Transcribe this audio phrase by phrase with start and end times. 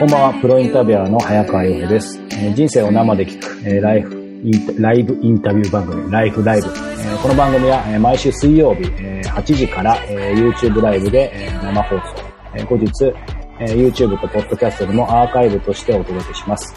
[0.00, 6.68] こんばんは、プロインタビュアーの早川洋平です、えー人生を生で聞く、えーライフインライブインタビュー番組、ライフライブ。
[6.68, 12.02] えーこの番組は、えー毎週水曜日、えー8時から、えー YouTube ライブで、えー生放送。
[12.56, 13.12] えー後日、
[13.60, 16.74] えー YouTube と Podcast でもアーカイブとしてお届けします。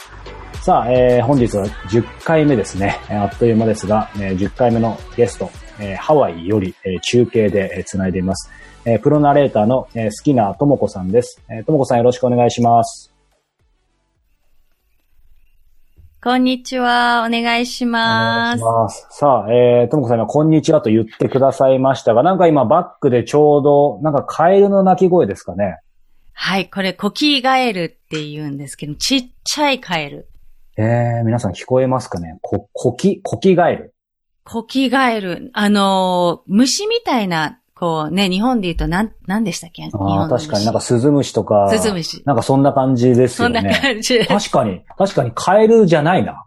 [0.61, 2.99] さあ、えー本日は10回目ですね。
[3.09, 8.51] あっという間ですが、えー10回目のゲスト、えーハワイより、えー中継で、えー繋いでいます。
[8.85, 11.41] えープロナレーターの、えー、好きなともこさんです。
[11.49, 13.12] えーともこさんよろしくお願いします。
[16.23, 17.27] こんにちは。
[17.27, 18.63] お願いします。
[18.63, 19.19] お願いします。
[19.19, 25.81] さあ、えー、ともこさん今、こんにちはと言ってくださいましたが、なんか今バックでちょうど、なんかカエルの鳴き声ですかね。
[26.31, 30.29] はい、これ、コキガエルって言うんですけど、ちっちゃいカエル。
[30.77, 33.93] えー、皆さん聞こえますかねこ、コキ、コキガエル。
[34.45, 35.51] コキガエル。
[35.53, 39.83] あのー虫みたいな、こうね、日本で言うと、なん、なんでしたっけ？
[39.83, 41.69] 日ああ、確かになんかスズムシとか。
[41.69, 42.23] スズムシ。
[42.25, 43.77] なんかそんな感じですそんなよね。
[43.77, 44.25] 感じで。
[44.25, 46.45] 確かに、確かにカエルじゃないな。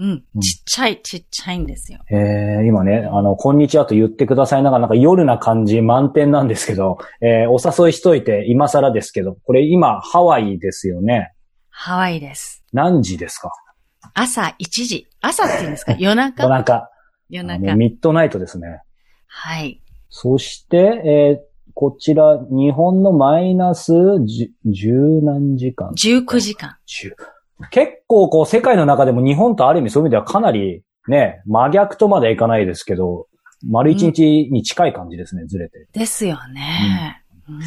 [0.00, 0.40] うんうん。
[0.40, 2.00] ちっちゃい、ちっちゃいんですよ。
[2.10, 11.32] えー、今ね、あの、こんにちはと言ってくださいながら、なんか夜な感じ満点なんですけど、えー、お誘いしといて今更ですけど、これ今ハワイですよね。
[11.70, 12.64] ハワイです。
[12.72, 13.52] 何時ですか？
[14.14, 15.06] 朝1時。
[15.20, 15.94] 朝って言うんですか？
[15.98, 16.42] 夜中？
[16.42, 16.88] 夜中。
[17.28, 17.76] 夜中。
[17.76, 18.80] ミッドナイトですね。
[19.28, 19.81] はい。
[20.14, 26.76] そして、えーこちら、日本のマイナス10 10何時間19時間。
[26.86, 27.14] 10
[27.70, 33.26] 結構こう世界の中でも日本とある意味そういう意味ではかなりね、真逆とまではいかないですけど、
[33.66, 35.88] 丸一日に近い感じですね、ずれて。
[35.92, 37.24] ですよね。
[37.48, 37.60] うん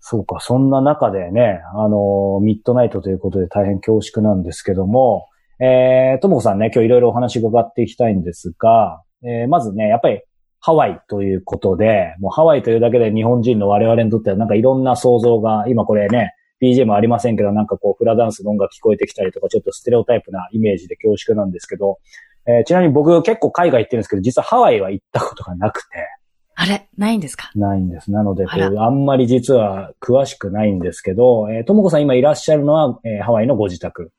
[0.00, 5.28] そうか、そんな中でね、あの、ミッドナイトということで大変恐縮なんですけども、
[5.60, 10.20] えー、ともこさんね、今日いろいろお話伺っていきたいんですが、えー、まずね、やっぱり
[10.60, 21.98] ハワイということで、もうハワイというだけで日本人の我々にとってはなんかいろんな想像が、今これね、BGM ありませんけど、なんかこう、フラダンスの音楽聞こえてきたりとか、ちょっとステレオタイプなイメージで恐縮なんですけど、
[22.46, 25.88] えーちなみに僕結構海外行ってるんですけど、実はハワイは行ったことがなくて、
[26.54, 26.88] あれ？
[26.96, 27.50] ないんですか？
[27.54, 28.10] ないんです。
[28.10, 34.10] なので、こああんまり実は詳しくないんですけど、えーともこさん今いらっしゃるのは、えーハワイのご自宅。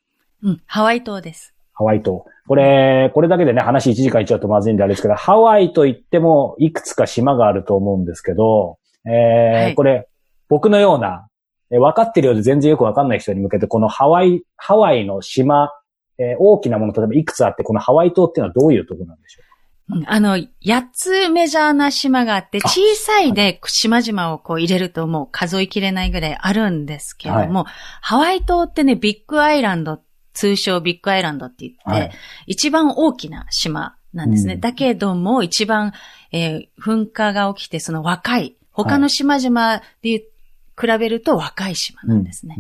[0.44, 0.62] うん。
[0.68, 1.56] ハワイ島です。
[1.78, 2.26] ハワイ島。
[2.48, 9.76] これ、これだけでね、話1時間いっちゃうとまずいんであれですけど、ハワイといっても、いくつか島があると思うんですけど、えーはい。
[9.76, 10.08] これ、
[10.50, 11.28] 僕のような、
[11.72, 15.70] えー分かってるようで全然よくわかんない人に向けて、このハワイ、ハワイの島、
[16.18, 19.42] えー大きなもの、例えばいくつあって、このハワイ島っていうのはどういうところなんでしょ
[19.90, 20.00] う？
[20.00, 20.48] んあの、8
[20.94, 27.66] つメジャーな島があって、小さいで島々をこう入れるともう数えきれないぐらいあるんですけれども、
[28.02, 30.00] ハワイ島ってね、ビッグアイランド、
[30.38, 32.12] 通称ビッグアイランドって言って、うはい。
[32.46, 34.54] 一番大きな島なんですね。
[34.54, 35.94] うんだけども、一番、
[36.32, 40.20] えー噴火が起きて、その若い、他の島々で
[40.80, 42.56] 比べると若い島なんですね。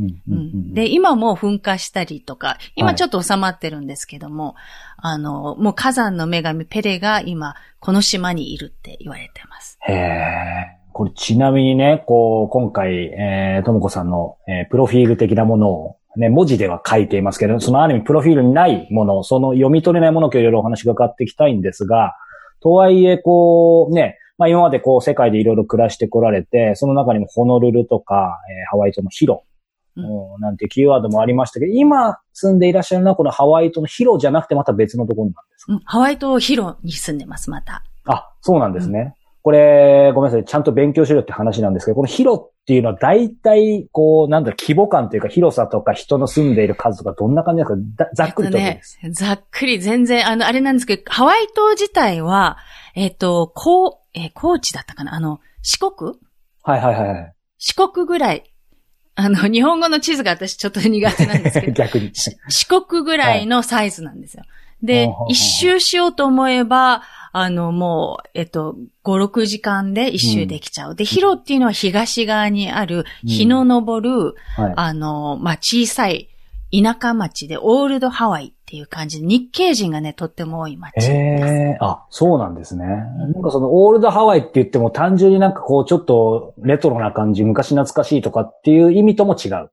[0.73, 4.55] で、今もう噴火したりとか、はい今ちょっと収まってるんですけども、
[4.97, 9.77] あの、もう火山の女神ペレが今、この島にいるって言われてます。
[9.87, 10.77] へえ。
[10.93, 22.15] これちなみにね、こう、今回、えー、ともこさんの、えープロフィール的なものを、ね、文字では書いていますけど、そのある意味プロフィールにないもの、その読み取れないものを今日いろいろお話伺っていきたいんですが、
[22.59, 29.43] とはいえ、こう、ね、まあ今までこう世界でいろいろ暮らしてこられて、その中にもホノルルとか、えーハワイ島のヒロ、
[29.95, 35.73] うんうんなんてキーワードもありましたけど、今住んでいらっしゃるのはこのハワイ島のヒロじゃなくてまた別のところなんですか？
[35.73, 37.83] うん、ハワイ島ヒロに住んでます、また。
[38.05, 39.15] あ、そうなんですね。
[39.47, 40.43] これ、ごめんなさい。
[40.43, 48.03] ちゃんと勉強しろって話なんですけど、この広っていうのは大体、こう、なんだろう、規模感というか広さとか人の住んでいる数とかどんな感じですか？
[48.03, 48.57] だざっくりと。
[48.57, 48.81] ね、
[49.11, 52.57] ざっくり全然、あの、あれなんですけど、ハワイ島自体は、
[52.93, 55.13] えっ、と、こう、えー高知だったかな？
[55.15, 56.15] あの、四国？
[56.63, 57.33] はいはいはいはい。
[57.57, 58.43] 四国ぐらい。
[59.15, 62.13] あの、日本語の地図が私ちょっと苦手なんですけど、 逆に。
[62.13, 64.43] し四国ぐらいのサイズなんですよ。
[64.83, 67.01] でほうほうほう、一周しようと思えば、
[67.31, 70.95] あの、もう、えっと、5、6時間で一周できちゃう。
[70.95, 74.73] で、ヒロっていうのは東側にある、日の昇る、はい。
[74.75, 76.29] あの、まあ、小さい
[76.71, 81.11] 田舎町で、オールドハワイっていう感じで、日系人がね、とっても多い町です。
[81.11, 82.85] ええあ、そうなんですね。
[82.85, 89.69] なんかそのオールドハワイって言っても単純になんかこうちょっとレトロな感じ、昔懐かしいとかっていう意味とも違う。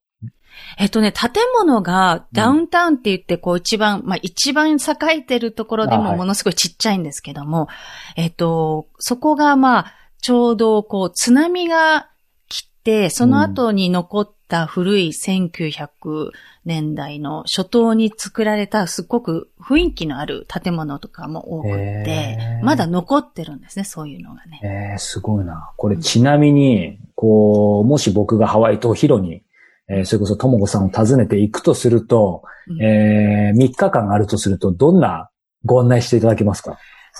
[0.78, 7.68] えっとね、建物がダウンタウンって言って、こう一番、まあ一番栄えてるところでもものすごいちっちゃいんですけども、
[8.16, 12.08] えっと、そこがまあ、ちょうどこう津波が
[12.48, 16.30] 来て、その後に残った古い1900
[16.64, 24.60] 年代の初頭に作られたすっごく雰囲気のある建物とかも多くへてー、まだ残ってるんですね、そういうのがね。
[24.62, 25.72] ええすごいな。
[25.76, 29.42] これちなみに、こう、もし僕がハワイ島ヒロに
[29.88, 35.30] えーそれこそともこさんを訪ねていくとすると、うんえー、3日間あるとすると、どんな
[35.64, 36.78] ご案内していただけますか？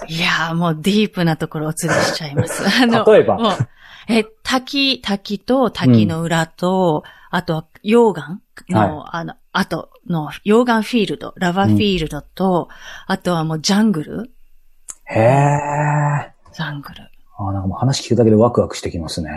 [0.08, 2.64] いやーもうディープなところをお連れしちゃいます。
[2.82, 3.58] あの、例えば？
[4.08, 12.68] え、滝、滝と滝の裏と、あとは溶岩の、あの、あとの溶岩フィールド、ラバフィールドと、
[13.06, 14.30] あとはもうジャングル？
[15.04, 16.32] へえ。
[16.52, 17.10] ジャングル。
[17.38, 19.30] あなんかもう話聞くだけでワクワクしてきますね。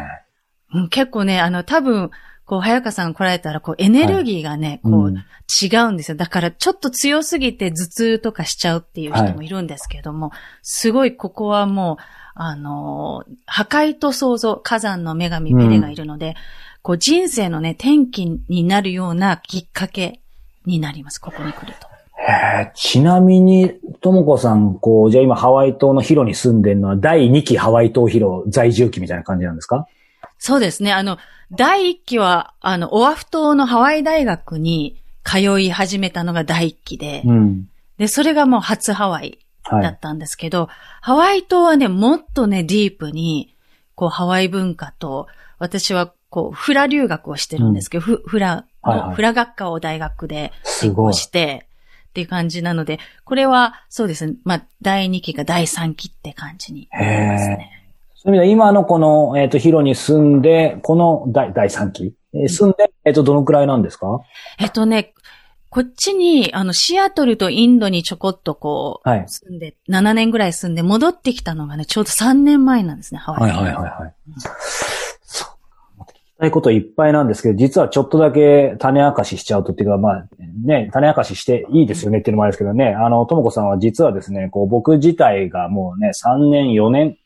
[0.73, 2.11] うん、結構ね、あの、多分、
[2.47, 5.15] こう、早川さん来られたら、こう、エネルギーがね、こう、うん。
[5.61, 6.17] 違うんですよ。
[6.17, 10.31] だから、ちょっと強すぎて頭痛とかしちゃうっていう人もいるんですけども、
[10.63, 12.03] すごい、ここはもう、
[12.35, 16.35] あのー破壊と創造、火山の女神ペレがいるので、
[16.81, 20.21] こう、人生のね、転機になるようなきっかけ
[20.65, 21.87] になります、ここに来ると。
[22.19, 22.31] へ
[22.67, 29.85] え、ちなみに、ともこさん、こう、じゃあ今ハワイ島のヒロに住んでるのは、第2期ハワイ島ヒロ在住期みたいな感じなんですか？
[30.39, 30.93] そうですね。
[30.93, 31.17] あの、
[31.51, 37.69] 第一期は、あの、オアフ島のハワイ大学に通い始めたのが第一期で、うん。
[37.97, 39.83] で、それがもう初ハワイはい。
[39.83, 40.69] だったんですけど、
[41.01, 43.55] ハワイ島はね、もっとね、ディープに、
[43.95, 45.27] こう、ハワイ文化と、
[45.59, 51.13] 私は、こう、フラ留学をしてるんですけど、フフラはいはいの、フラ学科を大学ですごい。
[51.13, 51.67] して、
[52.09, 57.76] っていう感じなので、これは、そうですね、まあ、第2期か第3期って感じになりますね。
[58.19, 64.21] そういう意味では今のこの、えっ、と、ヒロに住んで、この第第3期、えー住んで、えっ、と、どのくらいなんですか？
[64.59, 65.13] えっとね、
[65.69, 73.57] こっちに、あの、シアトルとインドにちょこっとこう、はい住んで、7年ぐらい住んで戻ってきたのがね、ちょうど3年前なんですね、ハワイに。
[73.57, 74.13] はい。
[75.21, 75.99] そう。
[75.99, 80.27] また聞きたいこといっぱいなんですけど、実はちょっとだけ種明かししちゃうとっていうか、まあ、
[80.65, 87.17] ね、種明かししていいですよねっていうのもあるんですけどね、あの、ともこさんは実はですね、こう、僕自体がもうね、3年、4年、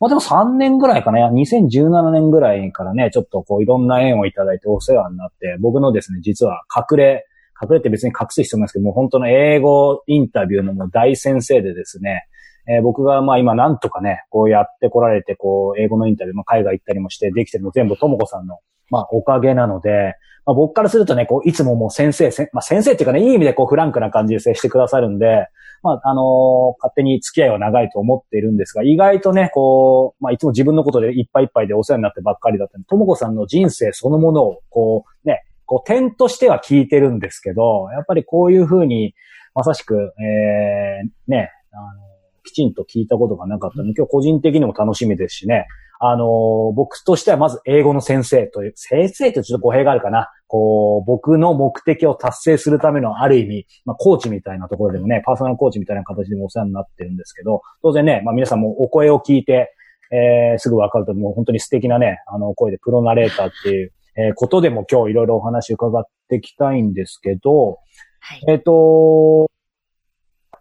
[0.00, 7.26] まあでも3年ぐらいかな、2017年ぐらいからね、ちょっとこういろんな縁をいただいてお世話になって、僕のですね、実は隠れ、
[7.60, 12.26] 隠れって別に隠す必要ないですけど、もう本当の英語インタビューのもう大先生でですね、
[12.70, 18.58] えー僕がまあ今なんとかね、こうやってこられて、こう、英語のインタビュー、まあ海外行ったりもしてできてるの全部ともこさんの、
[18.90, 20.14] まあおかげなので、
[20.46, 25.48] まあ僕からするとね、こう、いつももう先生、せまあ先生っていうかね、いい意味でこうフランクな感じで接してくださるんで、
[25.82, 39.14] まああのー勝手に付き合いは長いと思っているんですが、意外とね、こう、まあいつも自分のことでいっぱいいっぱいでお世話になってばっかりだったんで、ともこさんの人生そのものを、こう、ね、こう点としては聞いてるんですけど、やっぱりこういうふうに、
[39.54, 42.07] まさしく、えー、ね、あの、
[42.48, 45.66] きちんと聞いたことがなかったので、今日個人的にも楽しみですしね、
[46.00, 50.30] あの、僕としてはまず英語の先生という、先生ってちょっと語弊があるかな。
[50.46, 59.74] こう、僕の目的を達成するためのある意味、まあ、コーチみたいなところでもね、パーソナルコーチみたいな形でもお世話になってるんですけど、当然ね、まあ皆さんもお声を聞いて、
[60.12, 67.78] えー、すぐわかるともう本当に素敵なね、あの、声でプロナレーターっていう、えーことでも今日いろいろお話伺っていきたいんですけど、
[68.20, 68.44] はい。
[68.48, 69.48] えっ、と、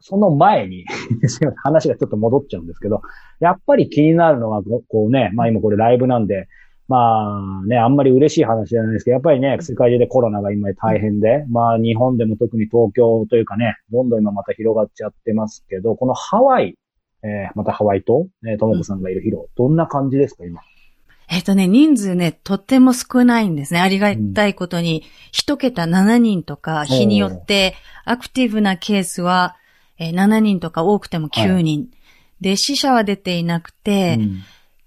[0.09, 0.85] その前に、
[1.27, 3.01] すいません話がちょっと戻っちゃうんですけど、
[3.41, 6.47] やっぱり気になるのは、ここうね、まあ今これライブなんで、
[6.87, 16.77] まあね、あんまり嬉しい話じゃないですけど、やっぱりね、世界中でコロナが今大変で、まあ日本でも特に東京というかね、どんどん今また広がっちゃってますけど、このハワイ、
[17.23, 20.61] えーまたハワイ島、えーともこさんがいる広、どんな感じですか、今？
[21.29, 23.81] えっ、とね、人数ね、とっても少ないんですね。
[23.81, 25.03] ありがたいことに、
[25.33, 29.57] 一桁7人とか、日によって、アクティブなケースは、
[29.99, 31.89] えー7人とか多くても9人。
[32.41, 34.43] で、死者は出ていなくて、うん。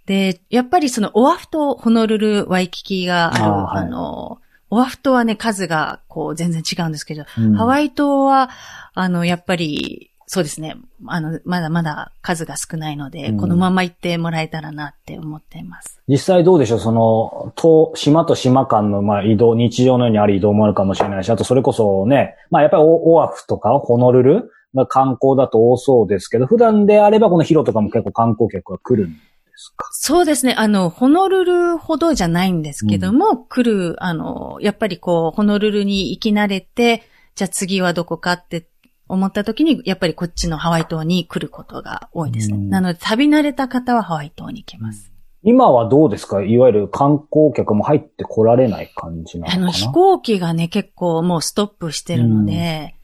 [0.07, 3.91] で、やっぱりそのオアフ島、ホノルル、ワイキキがある、ああ,、ーはい。
[3.91, 4.39] の、
[4.71, 7.55] オアフ島はね、数がこう全然違うんですけど、うん。
[7.55, 8.51] ハワイ島は、
[8.95, 10.77] あの、やっぱり、そうですね、
[11.09, 13.37] あの、まだまだ数が少ないので、うん。
[13.37, 16.01] このまま行ってもらえたらなって思っています。
[16.07, 16.79] 実際どうでしょう？
[16.79, 29.19] その、島、島と島間の、まあ、移動、日常のようにある移動もあるかもしれないし、あとそれこそね、まあ、やっぱりオオアフとかホノルルが観光だと多そうですけど、普段であればこのヒロとかも結構観光客が来るんで
[29.57, 29.89] すか？
[29.93, 30.55] そうですね。
[30.57, 37.03] あの、ホノルルほどじゃないんですけども、来る、あの、やっぱりこう、ホノルルに行き慣れて、
[37.35, 38.69] じゃあ次はどこかって
[39.09, 42.57] 思った時に、やっぱりこっちのハワイ島に来ることが多いですね。
[42.57, 45.13] うんなので、旅慣れた方はハワイ島に行きます。
[45.43, 46.43] 今はどうですか？
[46.43, 49.63] いわゆる観光客も入ってこられない感じなのかな？
[49.63, 52.95] あの、飛行機がね、結構もうストップしてるので、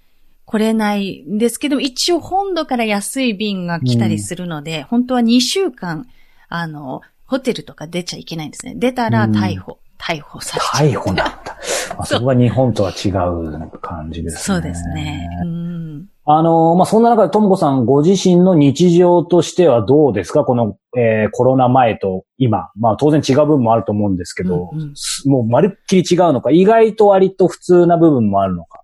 [0.46, 6.06] 来れないんですけど、一応本土から安い便が来たりするので、本当は2週間、
[6.48, 8.74] あの、ホテルとか出ちゃいけないんですね。
[8.76, 11.04] 出たら逮捕、逮捕されちゃう。
[11.04, 11.32] 逮捕なんだ。
[11.98, 14.40] まあ、そこが日本とは違う感じですね。
[14.40, 15.28] そうですね。
[15.42, 16.06] うん。
[16.26, 20.44] あの、まあ、そんな中でともこさんご自身の日常としてはどうですか？
[20.44, 22.70] この、えー、コロナ前と今。
[22.76, 24.94] まあ、当然違う部分もあると思うんですけど、うんうん、
[25.30, 28.82] もうまるっきり違うのか、意外と割と普通な部分もあるのか。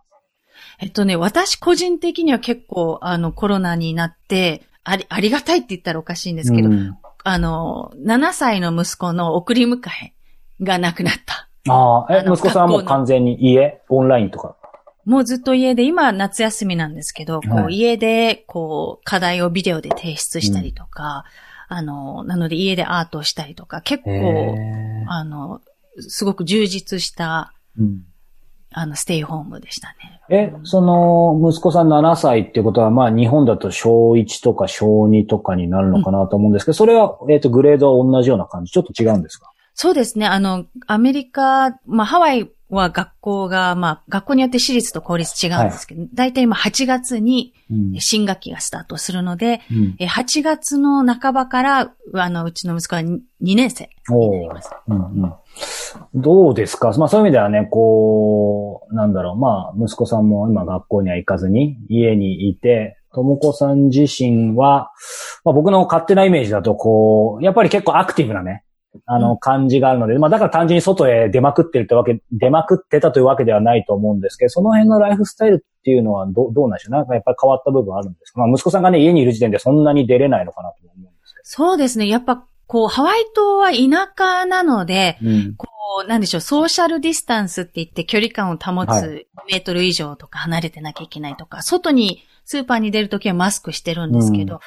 [0.83, 10.13] えっとね、私個人的には結構、あの、コロナになって、あり、ありがたいって言ったらおかしいんですけど、うん、あの、7歳の息子の送り迎え
[10.61, 11.49] がなくなった。
[11.73, 14.57] ああ、え、息子さんはもう完全に家、オンラインとか？
[15.05, 21.25] もうずっと家で、今夏休みなんですけど、こう家で、こう、課題をビデオで提出したりとか、
[21.71, 24.57] うん、あの、なので家でアートをしたりとか、結構、
[25.07, 25.61] あの、
[26.01, 28.03] すごく充実した、うん、
[28.75, 30.21] あの、ステイホームでしたね。
[30.29, 38.73] え、その、息子さん7歳ってことは、まあ、日本だと小1とか小2とかになるのかなと思うんですけど、うん、それは、えっ、ー、と、グレードは同じような感じ？
[38.73, 39.53] ちょっと違うんですか？
[39.75, 40.27] そうですね。
[40.27, 46.33] あの、アメリカ、まあ、ハワイは学校が、まあ、学校によって私立と公立違うんですけど、だい。
[46.33, 47.53] たい今8月に
[47.99, 54.71] 新学期がスタートするので、うん、8月の半ばから、あの、うちの息子は 2, 年生になります。
[54.89, 55.33] うんうん、
[56.15, 56.93] どうですか？
[56.99, 64.91] まあそういう意味ではね、こう、なんだろう、まあ、息子さんも今学校には行かずに家にいて、ともこさん自身は、
[65.45, 68.65] まあ僕の勝手なイメージだと、こう、やっぱり結構アクティブなね、
[69.07, 76.93] あの、感じがあるので、まあだから単純に外へ出まくってるってわけ、出まくってたというわけではないと思うんですけど、その辺のライフスタイルっていうのはどどうなんでしょう？
[76.93, 78.41] なんかやっぱり変わった部分あるんですか？
[78.41, 81.45] まあ息子さんがね、家にいる時点でそんなに出れないのかなと思うんですけど。
[81.45, 82.09] そうですね。
[82.09, 85.69] やっぱ、こう、ハワイ島は田舎なので、うん、こ
[86.05, 94.61] う、なんでしょう、ソーシャルディスタンスって言って距離感を保つメートル以上とか離れてなきゃいけないとか、外に、スーパーに出るときはマスクしてるんですけど、うん、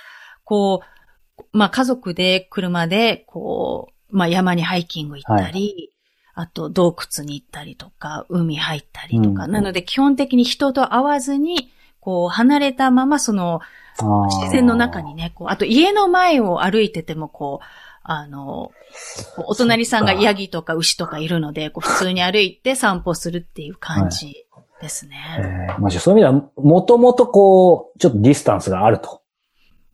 [0.44, 5.92] こう、まあ家族で車で、こう、まあ山にハイキング行ったり、
[6.36, 13.62] はい、あと洞窟に行ったりとか、海入ったりとか、うん、なので基本的に人と会わずに、こう離れたままその、
[13.98, 17.66] 自然の中にね、こう、あと家の前を歩いててもこう、
[18.04, 18.72] あの、
[19.38, 24.46] お隣さんがヤギとか牛とかいるので、こう普通に歩いて散歩するっていう感じ
[24.80, 25.16] ですね。
[25.16, 29.24] はい、えー、まあ、そういう意味では、もともとこう、ちょっとディスタンスがあると。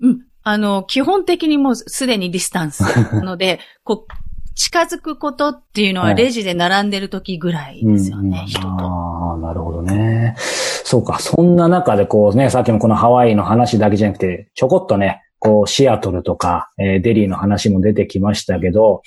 [0.01, 0.25] うん。
[0.43, 2.81] あの、基本的にもうすでにディスタンス
[3.13, 4.13] なので、こう、
[4.55, 8.67] 近づくことっていうのはレジで並んでる時ぐらいですよね、はい、人と。
[8.67, 10.35] ああ、なるほどね。
[10.37, 19.01] そうか、そんな中でこうね、さっきもこのハワイの話だけじゃなくて、ちょこっとね、こう、シアトルとか、えー、デリーの話も出てきましたけど、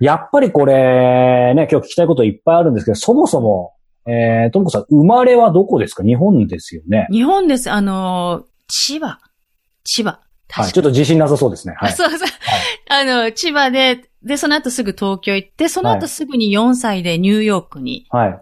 [0.00, 3.74] やっぱりこれ、ね、今日聞きたいこといっぱいあるんですけど、そもそも、
[4.06, 6.02] えー、ともこさん、生まれはどこですか？
[6.02, 7.06] 日本ですよね。
[7.12, 7.70] 日本です。
[7.70, 9.18] あの、千葉。
[9.84, 10.20] 千葉。
[10.52, 11.74] はい、ちょっと自信なさそうですね。
[11.76, 11.92] はい。
[11.92, 12.20] そうそう。
[12.20, 12.30] はい、
[12.88, 18.40] あの、千葉で、で、その後すぐ東京行って、その後すぐに4歳でニューヨークに、はい。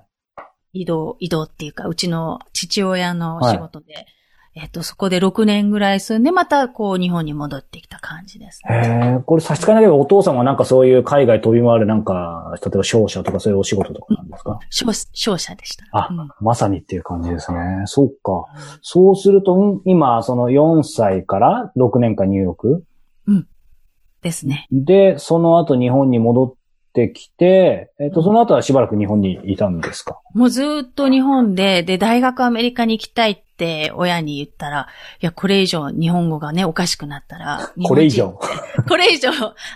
[0.73, 4.07] 移動、移動っていうか、うちの父親の仕事で、
[4.61, 9.19] えっと、そこで6年ぐらい住んで、また、こう、日本に戻ってきた感じですね。
[9.19, 15.85] へこれ差し支えなければお父さんはなんかそういう海外飛び回るなんか、例えば商社とかそういうお仕事とかなんですか、商商社でした。
[15.93, 17.59] あ、うん、まさにっていう感じですね。
[17.85, 18.33] そうか。
[18.33, 18.45] うん、
[18.83, 22.85] そうすると、今、その4歳から6年間ニューヨーク
[23.29, 23.47] うん。
[24.23, 24.67] ですね。
[24.73, 26.55] で、その後日本に戻っ
[27.07, 30.21] てきて、えっ、と、その後はしばらく日本にいたんですか？
[30.35, 34.89] もうずっと日本で、で、大学アメリカに行きたいって親に言ったら、
[35.23, 37.73] いや、これ以上日本語がね、おかしくなったら。
[37.87, 38.39] これ以上？
[38.89, 39.31] これ以上、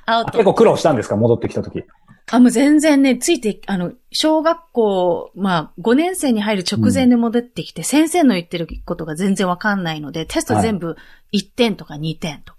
[0.06, 0.32] アウト。
[0.32, 1.16] 結構苦労したんですか？
[1.16, 1.84] 戻ってきた時。
[2.30, 10.96] あ、もう全然ね、ついて、あの、小学校、まあ、5年生に入る直前で戻ってきて、うん、先生の言ってることが全然わかんないので、テスト全部
[11.34, 12.58] 1点とか2点とか。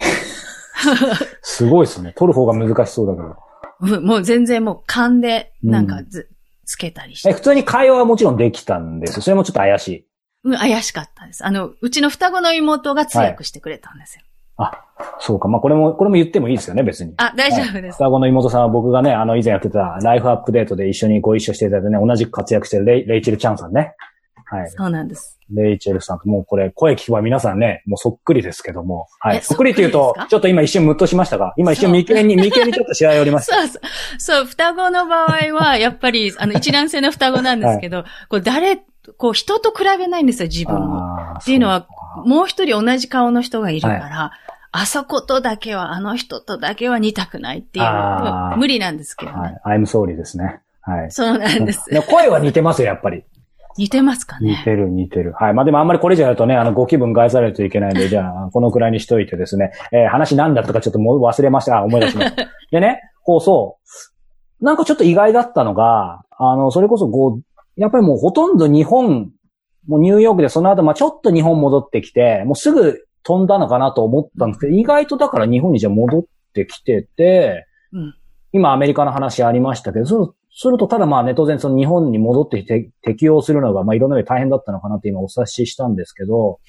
[1.42, 2.14] すごいですね。
[2.18, 3.38] 取る方が難しそうだから。
[3.84, 6.36] もう全然もう勘で、なんかず、うん、
[6.66, 7.30] つけたりして。
[7.30, 10.08] え、普通に会話はもちろんできたんですそれもちょっと怪しい。
[10.46, 11.46] うん、怪しかったです。
[11.46, 14.24] あの、うちの双子の妹が通訳してくれたんですよ。
[14.58, 15.48] はい、あ、そうか。
[15.48, 17.14] まあ、これも、これも言ってもいいですよね、別に。
[17.18, 17.96] あ、大丈夫です。
[17.96, 23.96] 双子の妹さんは僕がね、あの、以前やってたライフアップデートで一緒にご一緒していただいてね、同じく活躍してるレイレイチェル・チャンさんね。
[24.46, 24.70] はい。
[24.72, 25.40] そうなんです。
[25.52, 29.08] レイチェルさんと、もうこれ、声聞けば皆さんね、もうそっくりですけども。
[29.20, 29.42] はい。
[29.42, 33.56] そっくりって言うと、ちょっと今一瞬ムッとしましたが、今一瞬眉間に、眉間にちょっと試合おりました。
[33.62, 33.82] そうそう。
[34.20, 38.78] そう、双子の場合は、やっぱり、あの、一卵性の双子なんですけど、はい、これ誰、
[39.18, 41.34] こう人と比べないんですよ、自分を。
[41.40, 41.88] っていうのは、
[42.26, 49.60] もう一人同じ顔の人がいるから、はい、あそことだけは、あの人とだけは似たくないっていう、無理なんですけどね。
[49.64, 50.62] はい、I'm sorry ですね。
[50.82, 51.12] はい。
[51.12, 51.90] そうなんです。
[52.10, 53.24] 声は似てますよ、やっぱり。
[53.78, 54.52] 似てますかね？
[54.52, 55.34] 似てる、似てる。
[55.34, 55.54] はい。
[55.54, 61.80] まあ、でもあんまりこれじゃやるとね、あの、ご気分害されるといけないんで、 じゃあ、このくらいにしといてですね、えー、話なんだったかちょっともう忘れました。
[61.80, 62.46] あ、思い出しました。
[62.72, 63.78] でね、こうそ
[64.62, 64.66] う。
[64.66, 69.32] なんかちょっと意外だったのが、あの、それこそこう、やっぱりもうほとんど日本
[69.88, 78.16] もうニューヨークでその後、まあちょっと日本戻ってきて、もうすぐ飛んだのかなと思ったんですけど、意外とだから日本にじゃ戻ってきてて、うん。
[78.54, 86.60] 今アメリカの話ありましたけど、そうするとただまあね、当然その日本に戻ってきて適用するのが、まあいろんな意味で大変だったのかなって今お察ししたんですけど、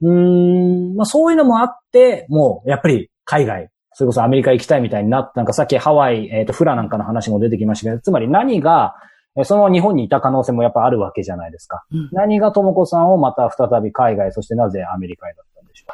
[0.00, 8.94] うーん、まあそういうのもあって、もうやっぱり海外、それこそアメリカ行きたいみたいになった、なんかさっきハワイ、えっ、と、フラなんかの話も出てきましたけど、つまり何が、
[9.36, 11.82] えーその日本にいた可能性もやっぱあるわけじゃないですか。
[11.90, 15.86] うん何がともこさんをまた再び海外、そしてなぜアメリカへだったんでしょ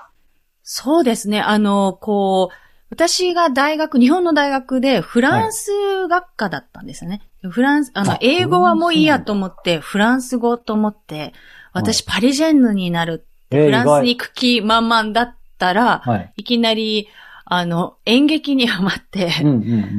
[0.70, 1.40] そうですね。
[1.40, 5.70] あの、こう、私が大学、日本の大学でフランス
[6.08, 7.22] 学科だったんですよね。
[7.42, 11.32] フランス、あのあ、英語はもういいやと思って、フランス語と思って、
[11.72, 16.32] 私パリジェンヌになるうえーフランスに行く気満々だったら、はい。
[16.38, 17.08] いきなり、
[17.44, 19.56] あの、演劇にハマって、うんうんう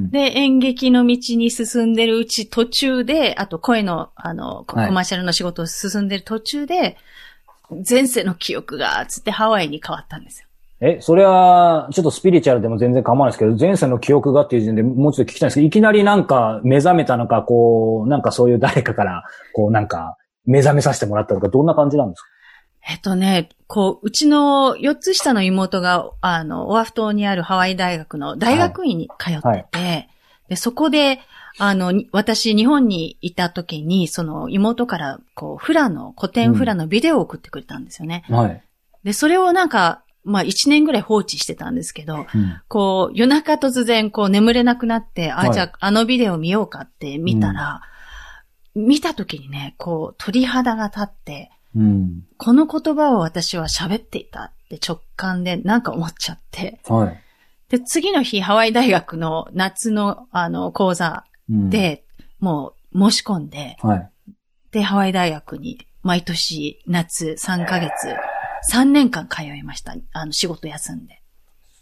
[0.07, 0.11] ん。
[0.11, 6.97] で、演劇の道に進んでるうち途中で、あと声の、あの、コマーシャルの仕事を進んでる途中で、
[7.87, 10.48] 前世の記憶が、つってハワイに変わったんですよ。
[10.81, 22.23] え、それは、ちょっとスピリチュアルでも全然構わないですけど、前世の記憶がっていう時点でもうちょっと聞きたいんですけど、いきなりなんか目覚めたのか、こう、なんかそういう誰かから、こうなんか、目覚めさせてもらったとか、どんな感じなんです
[22.89, 30.09] えっとね、こう、うちの4つ下の妹が、あの、オアフ島にあるハワイ大学の大学院に通ってて、はい
[30.49, 31.19] で、そこで、
[31.59, 38.23] あの、に私、日本にいた時に、その妹から、こう、フラの、古典フラのビデオを送ってくれたんですよね。
[38.27, 38.63] かはい。
[39.03, 42.61] で、それをなんか、まあ、1年ぐらい放置してたんですけど、うん。
[42.67, 47.81] こう、夜中突然、こう、眠れなくなって、あ、はいじゃあ、あのビデオ見ようかって見たら、
[48.75, 52.23] 見た時にね、こう、鳥肌が立って、うん。
[52.37, 56.79] この言葉を私は喋っていたって直感でなんか思っちゃって。
[56.87, 57.21] はい。
[57.69, 62.05] で、次の日、ハワイ大学の夏の、あの、講座うん、で、
[62.39, 64.09] もう申し込んで、はい。
[64.71, 67.91] で、ハワイ大学に毎年夏3ヶ月、
[68.71, 69.95] 3年間通いました。
[70.13, 71.21] あの、仕事休んで。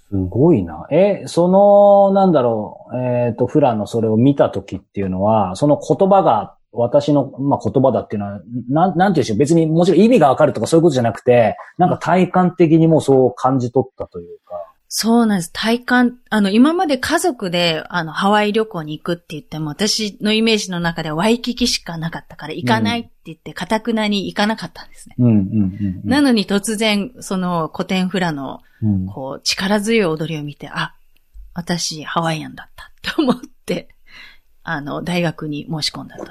[0.09, 0.87] すごいな。
[0.89, 9.37] え、その、なんだろう、えっ、と、フラのそれを見た時っていうのは、その言葉が、私の、まあ、言葉だっていうのは、なん、なんていうでしょう。
[9.37, 14.55] 別にもちろん意味がわかるとかそういうことじゃなくて、なんか体感的にもそう感じ取ったというか。
[14.89, 15.51] そうなんです。
[15.51, 25.15] 体感、あの、今まで家族で、あの、ハワイ旅行に行くって言っても、私のイメージの中ではワイキキしかなかったから、行かないって言って、かたくなに行かなかったんですね。
[25.19, 26.09] うん、うん、うんうん。
[26.09, 30.95] なのに突然、その古典フラの、うん、こう、力強い踊りを見て、あ、
[31.53, 33.89] 私、ハワイアンだったって思って、
[34.63, 36.29] あの、大学に申し込んだという。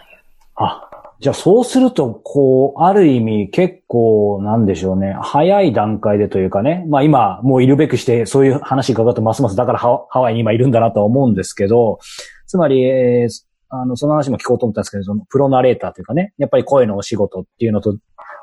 [0.55, 0.89] あ、
[1.21, 11.99] じゃあそうすると、こう、ある意味結構、なんでしょうね、早い段階でというかね、まあ今、もういるべくして、そういう話伺うとますます、だからハワイに今いるんだなとは思うんですけど、
[12.47, 17.97] つまり、えーあの、その話も聞こうと思ったんですけど、そのプロナレーターというかね、やっぱり声のお仕事っていうのと、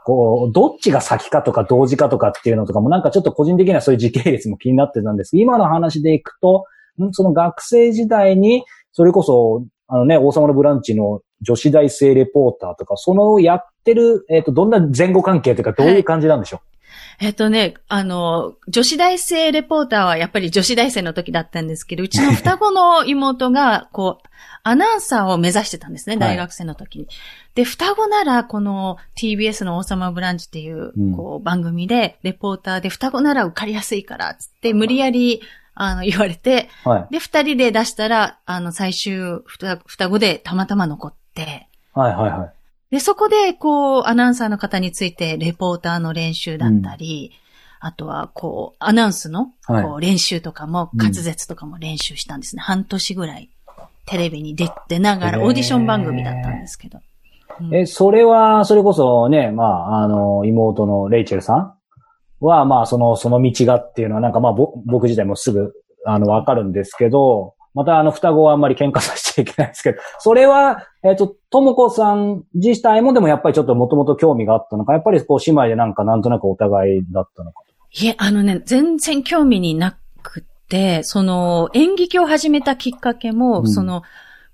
[0.06, 5.32] こう、どっちが先かとか同時かとかっていうのとかもなんかちょっと個人的にはそういう時系列も気になってたんです。
[5.32, 6.66] けど、今の話でいくと、
[7.12, 16.62] その学生時代に、それこそ、あのね、王様のブランチの女子大生レポーターとか、そのやってる、えっ、と、どんな前後関係というか、どういう感じなんでしょ
[17.20, 24.28] えっとね、あの、女子大生レポーターはやっぱり女子大生の時だったんですけど、うちの 双子の妹が、こう、
[24.64, 26.36] アナウンサーを目指してたんですね、はい。
[26.36, 27.08] 大学生の時に。
[27.56, 35.42] で、双子なら、この TBS の王様ブランチっていううん、こう、番組で、レポーターで双子なら受かりやすいから、つって、無理やり、
[35.76, 37.08] あの、言われて、うはい。
[37.12, 41.23] で、二人で出したら、あの、最終、双双子でたまたま残って、
[41.94, 42.54] はいはいはい。
[42.92, 47.32] で、そこで、こう、アナウンサーの方について、レポーターの練習だったり、
[47.80, 52.62] あとは、こう、アナウンスの、はいこう、練習とかも、うん滑舌とかも練習したんですね。
[52.62, 53.50] 半年ぐらい、
[54.06, 57.00] テレビに出出ながら、オーディション番組だったんですけど。
[57.00, 57.04] うん
[57.72, 61.74] え、それは、それこそね、まあ、あの、妹のレイチェルさん
[62.40, 65.74] は、まあ、その、その道がっていうのは、なんかまあ、ぼ僕自体もすぐ、
[66.06, 77.62] あの、わかるんですけど、またあの、双子はあんまり喧嘩させちゃいけないですけど、それは、えっ、と、ともこさん自体もでもやっぱりちょっともともと興味があったのか、やっぱりこう、姉妹でなんかなんとなくお互いだったのか。
[77.92, 83.68] いえ、あのね、全然興味になくて、その、演劇を始めたきっかけも、うん。
[83.68, 84.04] その、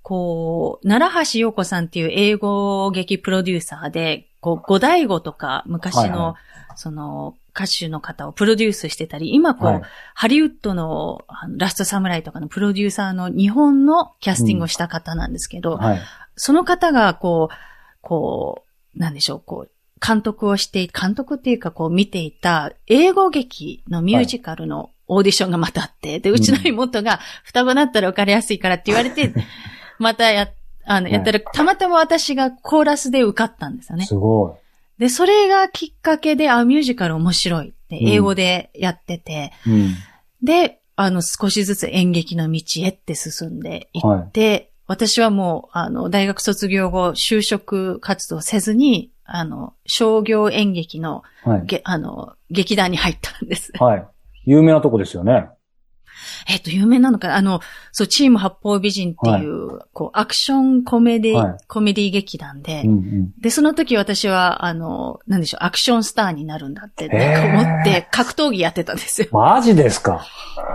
[0.01, 6.35] こう、奈良橋陽子さんっていう英語劇プロデューサーで、こう、五大悟とか、昔の、はいは
[6.75, 9.81] その、歌手の方をプロデュースしてたり、今こう、はい。
[10.13, 11.25] ハリウッドの
[11.57, 15.99] ラストサムライとかのプロデューサーの日本のキャスティングをした方なんですけど、はい。
[16.35, 17.55] その方が、こう、
[18.01, 18.63] こ
[18.95, 29.33] う、なんでしょう、こう、監督をして、監督っていうか、こう見ていた、英語劇のミュージカルのオーディションがまたあって、で、うちの妹が、双子だったら受かりやすいからって言われて、
[29.99, 30.49] またや、
[30.85, 34.05] あの、はいやったら、たまたま私がコーラスで受かったんですよね。
[34.05, 34.57] すご
[34.99, 39.95] で、それがきっかけで、あ、ミュージカル面白いって、英語でやってて、うん。
[40.43, 51.65] で、あの、少しずつ演劇の道へって進んでいって、私はもう、あの、大学卒業後、就職活動せずに、あの、商業演劇の、はい。
[51.65, 53.71] げあの、劇団に入ったんです。
[53.79, 54.07] はい。
[54.45, 55.47] 有名なとこですよね。
[56.47, 57.35] えっと、有名なのかな？
[57.35, 63.33] あの、そう、チーム八方美人っていう、こう、アクションコメディ、はいコメディ劇団で、うんうん。
[63.39, 69.27] で、その時私は、あの、なんでしょう、アクションスターになるんだって、思って、格闘技やってたんですよ。
[69.31, 70.25] マジですか？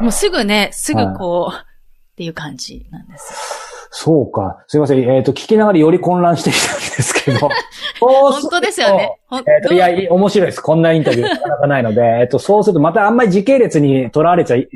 [0.01, 3.64] もうすぐね、すぐこう、っていう感じなんです。
[3.97, 4.65] そうか。
[4.67, 5.09] すいません。
[5.09, 7.49] えっ、と、聞きながらより混乱してきたんですけど。
[8.03, 9.21] 本当ですよね。
[9.31, 10.61] えっ、と、いや、い面白いです。
[10.61, 14.69] こんなインタビューなかなかないので、 えっと、そうすると、またあんまり時系列にとらわれちゃい、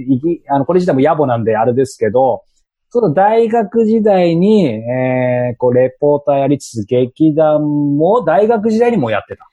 [0.49, 2.45] あの、これ自体も野暮なんであれですけど、
[2.91, 9.48] その大学時代に、えー、こう、レポーターやりつつ、劇団も大学時代にもやってた。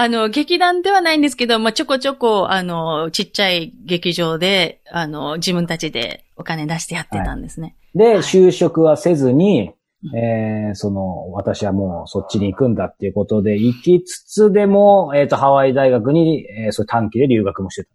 [0.00, 7.76] あの、劇団ではないんですけど、まあ、ちょこちょこ、あの、ちっちゃい劇場で、あの、自分たちでお金出してやってたんですね。
[7.94, 8.16] で、はい。
[8.20, 10.16] 就職はせずに、うん。
[10.16, 17.90] えー、その、私はもうそっちに行くんだっていうことで、行きつつでも、えっ、と、ハワイ大学に、えー、そう短期で留学もしてた。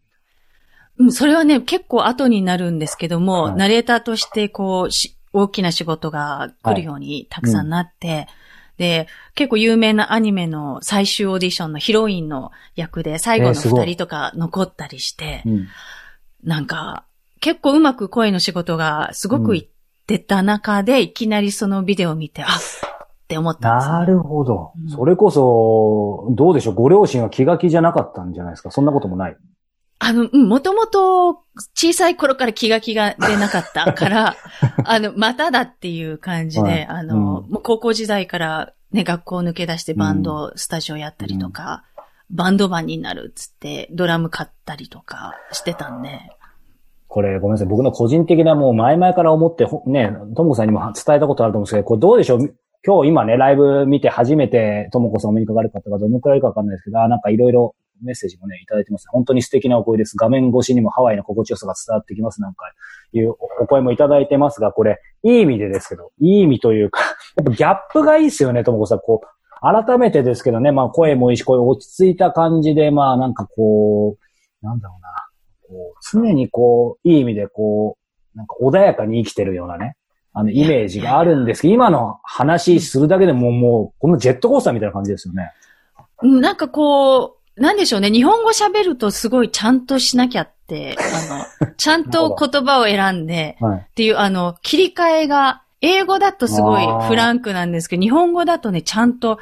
[0.99, 3.55] うん、それはね、結構後になるんですけども、はい。
[3.55, 8.27] ナレーターとして、こう、し大きな仕事が来るようにたくさんなって、
[8.77, 15.67] で、結構有名なアニメの最終オーディションのヒロインの役で最後の二人とか残ったりして、うん。
[16.43, 17.05] なんか、
[17.39, 19.67] 結構うまく声の仕事がすごくいっ
[20.07, 22.49] てた中で、いきなりそのビデオを見て、あっ
[23.27, 23.93] て思ったんです、ね。
[23.93, 24.89] なるほどうん。
[24.89, 29.37] それこそ、どうでしょうご両親は気が気じゃなかったんじゃないですかそんなこともない。
[30.05, 34.35] あの、うん、もともと小さい頃から気が気が出なかったから、
[34.85, 36.85] あの、まただっていう感じで、はい。
[36.85, 37.21] あの、うん。
[37.23, 41.83] もう高校時代からね、学校抜け出してバンド、スタジオやったりとか、
[42.29, 46.09] バンドマンになるっつって、ドラム買ったりとかしてたんで、
[47.07, 47.67] これ、ごめんなさい。
[47.67, 52.55] 僕の個人的なもう前々から思って、ほね、ともこさんにも伝えたことあると思うんですけど、これどうでしょう？
[52.85, 59.07] 今日今ね、ライブ見て初めてともこさんお目にかかる方がどのくらいかわかんないですけど、あなんかいろいろメッセージもね、いただいてます。
[59.09, 60.17] 本当に素敵なお声です。
[60.17, 62.41] 画面越しにもハワイの心地よさが伝わってきます。
[62.41, 62.65] なんか、
[63.13, 67.01] いうお声もいただいてますが、これ、いい意味でですけど、いい意味というか、
[67.37, 68.99] やっぱギャップがいいですよね、ともこさん。
[68.99, 69.27] こう、
[69.61, 75.09] 改めてですけどね、まあ声もいいし、こういう落ち着いた感じで、まあなんかこう、なんだろうな。
[75.67, 77.97] こう常にこう、いい意味でこ
[78.33, 79.95] う、なんか穏やかに生きてるようなね、
[80.33, 85.51] あの、イメージがあるんですけど、今の話するだけでももう、このジェットコースターみたいな感じですよね。
[86.21, 93.79] うんなんかこう、なんでしょうね、日本語喋るとすごいちゃんとしなきゃって、あの、 ちゃんと言葉を選んで、はい。
[93.79, 99.37] っていう、あの、切り替えが、英語だとすごいフランクなんですけど、日本語だとね、ちゃんと、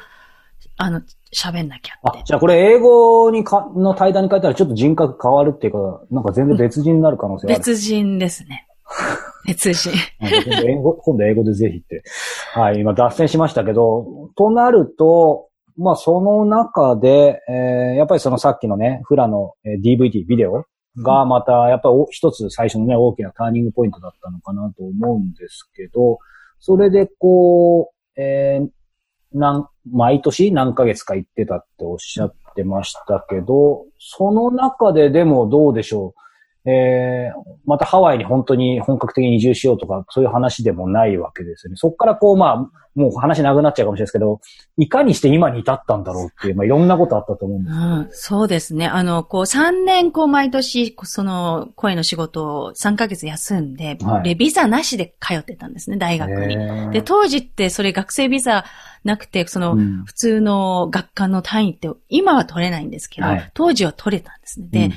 [0.76, 1.00] あの、
[1.34, 2.20] 喋んなきゃって、。
[2.20, 7.60] あじゃあこれ英語にか、の対談に書いたらちょっと人格変わるっていうか、なんか全然別人になる可能性がある。
[7.60, 8.66] 別人ですね。
[9.46, 9.90] 別人。
[10.20, 12.02] 今度英語でぜひって。
[12.52, 20.64] はい、今脱線しましたけど、となると、まあその中で、えーやっぱりそのさっきのね、フラのえー DVD、ビデオ
[21.02, 26.18] がまた、やっぱりお一つ最初のね、大きなターニングポイントだったのかなと思うんですけど、
[26.60, 28.68] それでこう、えー
[29.36, 36.20] なん、毎年何ヶ月か行ってたっておっしゃってましたけど、その中ででもどうでしょう？
[36.66, 41.76] えー、またハワイに本当に本格的に移住しようとか、そういう話でもないわけですよね。
[41.76, 44.40] そこからこう、まあ、もう話なくなっちゃうかもしれないですけど、
[44.78, 48.86] いかにして今に至ったんだろうっていう、まあいろんなことあったと思うんですうん、そうですね。
[48.86, 56.54] あの、こう、3年、こう、毎年、その、声の仕事を3ヶ月休んで、はいで、ビザなしで通ってたんですね、大学に。
[56.54, 58.64] へで、当時って、それ学生ビザ
[59.02, 64.68] なくて、その、うん普通の学科の単位って、今は取れないんですけど、はい当時は取れたんですね。
[64.70, 64.90] で、え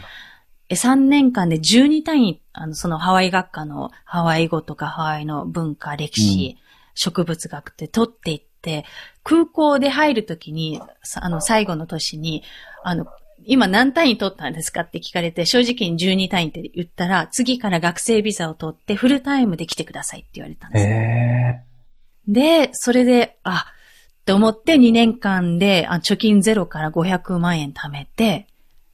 [0.75, 6.57] 3年間で12単位、あの、そのハワイ学科のハワイ語とかハワイの文化、歴史、
[6.93, 8.85] 植物学って取っていって、
[9.23, 12.43] 空港で入るときに、さあの、最後の年に、
[12.83, 13.07] あの、
[13.45, 21.63] 今何単位取ったんですかって聞かれて、正直に12単位って言ったら、次から学生ビザを取ってフルタイムで来てくださいって言われたんで
[22.27, 22.31] す。
[22.31, 23.67] で、それで、あ、
[24.21, 28.47] って思って2年間で、あ貯金ゼロから500万円貯めて、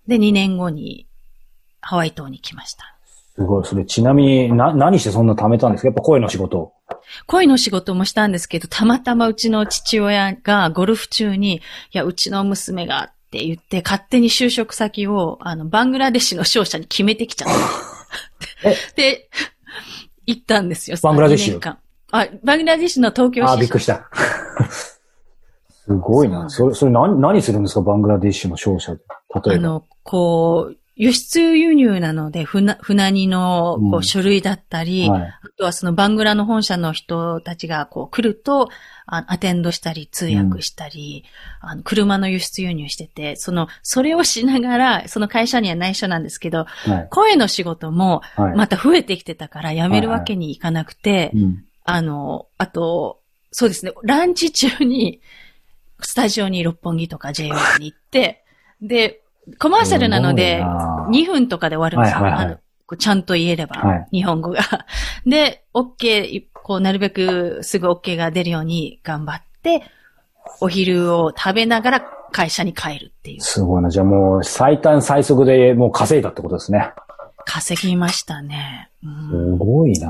[0.07, 1.07] で、2年後に
[1.83, 2.85] ハワイ島に来ました。
[3.35, 3.65] すごい。
[3.65, 5.87] それちなみに、な、何してそんな貯めたんですか？
[5.87, 6.73] やっぱ声の仕事を。
[7.27, 17.47] 恋の仕事もしたんですけど、たまたまうちの父親がゴルフ中に、いや、うちの娘がって言って、勝手に就職先を、あの、バングラデシュの商社に決めてきちゃっ
[18.63, 18.69] た。
[18.95, 19.29] で、
[20.25, 20.97] 行ったんですよ。
[21.01, 21.79] バングラデシュ？2年間
[22.11, 24.07] あ、バングラデシュの東京支あびっくりした。
[25.85, 26.49] すごいな。
[26.49, 27.81] それ、それ何、何するんですか？
[27.81, 29.01] バングラディッシュの商社で。
[29.43, 29.65] 例えば。
[29.65, 35.21] あの、こう、輸出輸入なので、船、船荷のこうんう書類だったり、はい。
[35.21, 38.69] あとはそのバングラの本社の人たちがこう来ると、
[39.07, 41.25] あアテンドしたり、通訳したり、
[41.61, 47.07] あの車の輸出輸入してて、その、それをしながら、その会社には内緒なんですけど、はい。
[47.09, 48.55] 声の仕事もはい。
[48.55, 51.65] また増えてきてたから辞めるわけにいかなくて、うん。
[51.85, 53.19] あの、あと、
[53.51, 55.21] そうですね、ランチ中に、
[56.01, 58.43] スタジオに六本木とか JO に行って、
[58.81, 59.22] で、
[59.59, 62.23] コマーシャルなので、すごいな2分とかで終わるんですよ。
[62.23, 62.59] はいはいはい
[62.97, 64.59] ちゃんと言えれば、はい日本語が。
[65.25, 69.83] で、OK、こう、なるべくすぐ OK が出るように頑張って、
[70.61, 72.01] お昼を食べながら
[72.31, 73.41] 会社に帰るっていう。
[73.41, 73.89] すごいな。
[73.89, 76.91] じゃあもう最短最速でもう稼いだってことですね。
[77.45, 78.89] 稼ぎましたね。
[79.03, 80.09] うんすごいな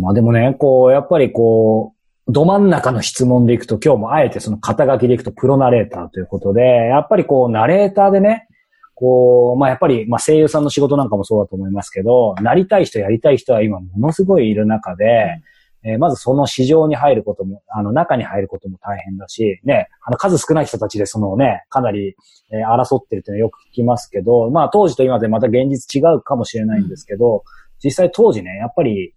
[0.00, 1.94] まあでもね、こう、やっぱりこ
[2.28, 8.48] う、ど真ん中の質問でいくと、今日もあえてその肩書きでいくとプロナレーターということで、やっぱりこう、ナレーターでね、
[8.94, 15.40] こう、まあやっぱり、まあ声優さんの仕事なんかもそうだと思いますけど、なりたい人、やりたい人は今ものすごいいる中で、
[15.84, 22.14] えーまずその市場に入ることも、あの中に入ることも大変だし、ね、あの数少ない人たちでそのね、かなり、
[22.52, 27.42] えー争ってるっていうのはよく聞きますけど、まあ当時と今でまた現実違うかもしれないんですけど、
[27.82, 29.14] 実際当時ね、やっぱり、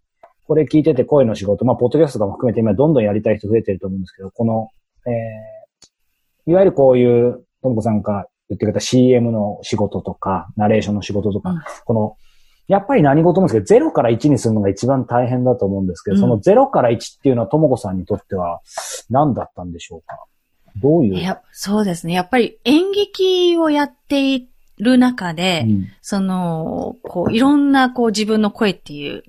[0.47, 4.69] これ聞いてて声の仕事、まあ、ポッドキャストとかも含めて今どんどんやりたい人増えてると思うんですけど、この、
[5.07, 12.17] えー、いわゆるこういう、ともこさんが言ってくれた CM の仕事とか、ナレーションの仕事とか、うんこの、
[12.67, 18.61] やっぱり何事もですけど、0から1にするのが一番大変だと思うんですけど、うんその0から1っていうのはともこさんにとっては
[19.09, 20.17] 何だったんでしょうか？
[20.77, 21.15] どういう？
[21.15, 22.13] いや、そうですね。
[22.13, 29.23] やっぱり演劇をやっている中で、うんその、こう、いろんな、こう、自分の声っていう、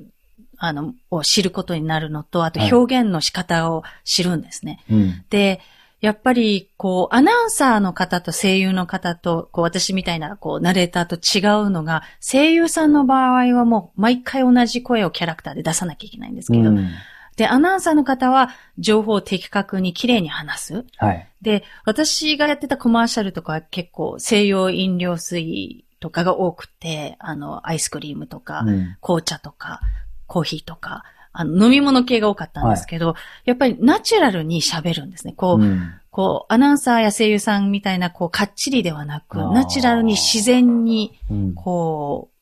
[0.59, 4.83] あの、を知ることになるのと、あとはい表現の仕方を知るんですね。
[4.91, 5.25] うん。
[5.31, 5.61] で、
[6.01, 16.89] やっぱり、こう、アナウンサーの方と声優の方と、こう、私みたいな、こう、ナレーターと違うのが、声優さんの場合はもう、毎回同じ声をキャラクターで出さなきゃいけないんですけど、うん
[17.37, 20.85] で、アナウンサーの方は、情報を的確に綺麗に話す。
[20.97, 21.29] はい。
[21.43, 29.83] で、私がやってたコマーシャルとかは結構西洋飲料水とかが多くて、あの、アイスクリームとか、うん紅茶とか、
[30.27, 31.05] コーヒーとか、
[31.39, 35.35] あの、飲み物系が多かったんですけど、やっぱりナチュラルに喋るんですね。
[35.35, 42.37] こう、うんこう、アナウンサーや声優さんみたいな、こう、かっちりではなく、ナチュラルに自然に、うんこう、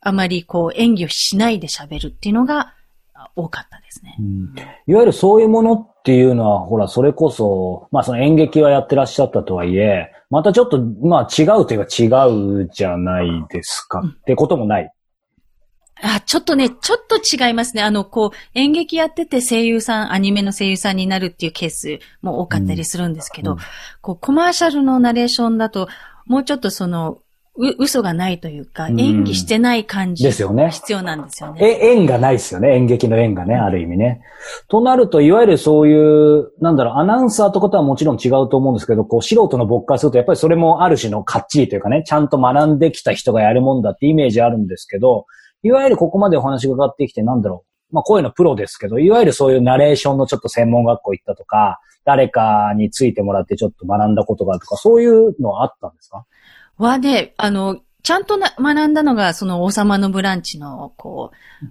[0.00, 2.72] あまりこう、演技をしないで喋るっていうのが
[3.14, 4.22] あ多かったですねう。
[4.22, 4.54] ん
[4.88, 14.00] いわゆるそういうものっていうのは、ほら、それこそ、まあその演劇はやってらっしゃったとはいえ、またちょっと、まあ違うといえば違うじゃないですか。
[14.00, 14.90] うんってこともない。
[16.02, 17.82] あ、ちょっとね、ちょっと違いますね。
[17.82, 23.58] あの、こう、演劇やってて声優さん、アニメの声優さんになるっていうケースも多かったりするんですけど、うん
[24.00, 25.88] こう、コマーシャルのナレーションだと、
[26.26, 27.18] もうちょっとその、
[27.56, 30.24] う、嘘がないというか、うん演技してない感じ。
[30.24, 31.60] ですよね必要なんですよね。
[31.62, 32.74] え、縁がないですよね。
[32.76, 34.22] 演劇の縁がね、ある意味ね。
[34.68, 45.26] となると、いわゆるそういう、なんだろう、アナウンサーとことはもちろん違うと思うんですけど、こう、素人の僕からすると、やっぱりそれもある種のかっちりというかね、ちゃんと学んできた人がやるもんだってイメージあるんですけど、
[45.62, 56.24] いわゆるここまでお話がかってきて、なんだろう、まあ、声のプロですけど、いわゆるそういうナレーションのちょっと専門学校行ったとか、誰かについてもらってちょっと学んだことがあるとか、そういうのはあったんですか？
[56.78, 61.30] はね、あの、ちゃんとな学んだのが、その王様のブランチの、こ
[61.62, 61.66] う、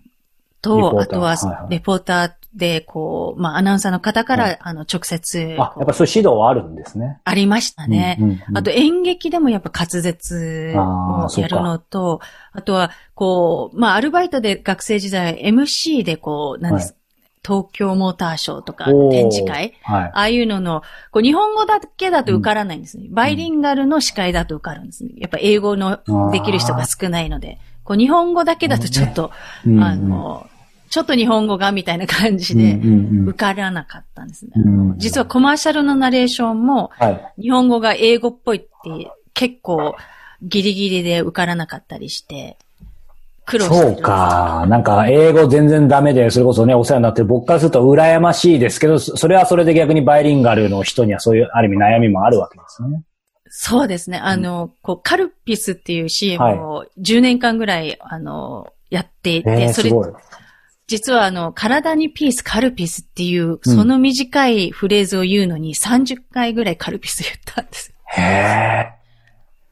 [0.61, 1.35] と、あとは
[1.69, 7.19] レポーターで、こう、まあ、アナウンサーの方から、はいあの、直接、あ、やっぱそういう指導はあるんですね。
[7.23, 8.17] ありましたね。
[8.19, 12.19] うんうんうんあと演劇でもやっぱ滑舌をやるのと、
[12.51, 16.95] あとは、こう、まあ、アルバイトで学生時代 MC でこう、なんです、
[17.43, 19.73] 東京モーターショーとか展示会？
[19.81, 20.03] はい。
[20.03, 23.07] ああいうのの、こう、日本語だけだと受からないんですね。
[23.09, 25.11] バイリンガルの司会だと受かるんですね。
[25.17, 25.99] やっぱ英語の
[26.31, 29.31] できる人が少ないので、こう、日本語だけだとちょっと、
[29.65, 30.47] うんあの、
[30.91, 34.51] ちょっと日本語がみたいな感じで、うんうんうん受からなかったんですね。
[34.55, 37.41] うん実はコマーシャルのナレーションも、はい。
[37.43, 39.95] 日本語が英語っぽいって結構
[40.43, 42.57] ギリギリで受からなかったりして、
[43.45, 44.65] 苦労してそうか。
[44.67, 53.01] なんか、英語全然ダメで、それこそね、お世話になってる僕からすると羨ましいですけど、そそれはそれで逆にバイリンガルの人にはそういう、ある意味悩みもあるわけですね。
[53.49, 54.17] そうですね。
[54.17, 59.91] あの、こう、カルピスっていう CM を10年間ぐらい、あの、やっていて、えー、それ。
[60.91, 67.93] 実はあの、体にピース、カルピスっていう、その短いフレーズを言うのに30回ぐらいカルピス言ったんです。
[68.07, 68.91] へえ。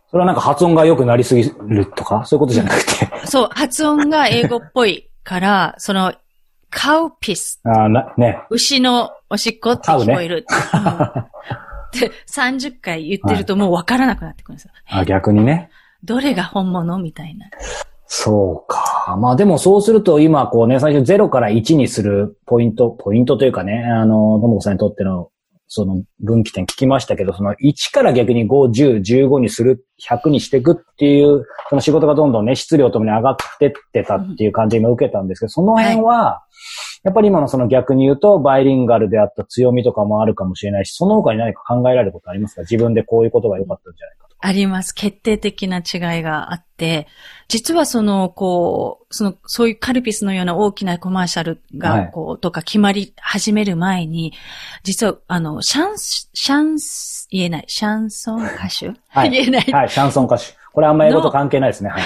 [0.10, 2.24] それはなんか発音が良くなりすぎるとか？
[2.26, 3.28] そういうことじゃなくて。
[3.28, 6.14] そう、発音が英語っぽいから、その、
[6.70, 8.42] カウピス、あーな、ね。
[8.50, 10.46] 牛のおしっこって聞こえる。
[10.74, 11.24] うん
[11.90, 14.72] って30回言ってるともうわからなくなってくるんですよ。
[14.86, 15.72] あ、逆にね。
[16.04, 17.00] どれが本物？
[17.00, 17.50] みたいな。
[18.06, 18.99] そうか。
[19.18, 25.30] まあでもそうすると今こうね、最初0から1にするポイント、ポイントというかね、あの、ともこさんにとっての
[25.68, 36.42] その分岐点聞きましたけど、その1から逆に5、10、15にする、100にしていくっていう、その仕事がどんどんね、質量ともに上がってってたっていう感じ今受けたんですけど、その辺は、
[37.04, 42.62] やっぱり今のその逆に言うと、バイリンガルであった強みとかもあるかもしれないし、その他に何か考えられることありますか？
[42.62, 44.28] 自分でこういうことが良かったんじゃないか。
[44.28, 44.94] とあります。
[44.94, 47.08] 決定的な違いがあって、
[47.50, 54.34] 実はその、こう、その、そういうカルピスのような大きなコマーシャルが、こう、はい、とか決まり始める前に、
[54.84, 56.78] 実は、あの、シャン、シャン、
[57.32, 58.94] 言えない、シャンソン歌手？
[59.10, 59.30] はい。
[59.32, 59.72] 言えない。
[59.72, 60.46] はい、シャンソン歌手。
[60.72, 61.90] これあんま英語と関係ないですね。
[61.90, 62.04] はい。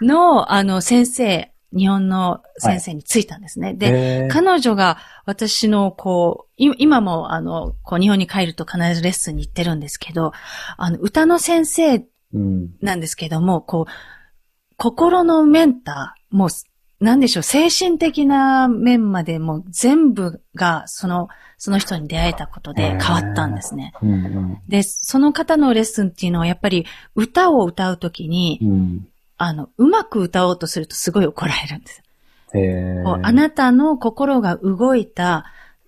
[0.00, 3.68] の、あの、先生、日本の先生についたんですね。
[3.68, 10.32] はい、で、彼女が私のこう、今もあの、こう日本に帰ると必ずレッスンに行ってるんですけど、
[10.76, 12.04] あの、歌の先生
[12.80, 13.92] なんですけども、うん、こう、
[14.76, 16.48] 心のメンター、もう、
[17.04, 21.28] なんでしょう、精神的な面までも全部が、その、
[21.58, 23.92] その人に出会えたことで変わったんですね。
[24.00, 32.02] うんうん、で、その方のレッスンっていうのはやっぱり歌を歌うときに、うんあの、うまく歌おうとするとすごい怒られるんです。
[33.22, 35.46] あなたの心が動いた、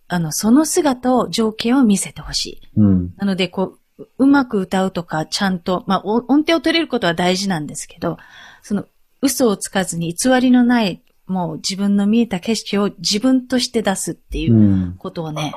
[0.09, 2.61] あの、その姿を、情景を見せてほしい。
[2.77, 8.19] うん、なので、こう、うまく歌うとか、ちゃんと、まあ、音程を取れることは大事なんですけど、
[8.63, 8.87] その、
[9.23, 15.53] 嘘をつかずに偽りのない、もう自分の見えた景色を自分として出すっていうことをね、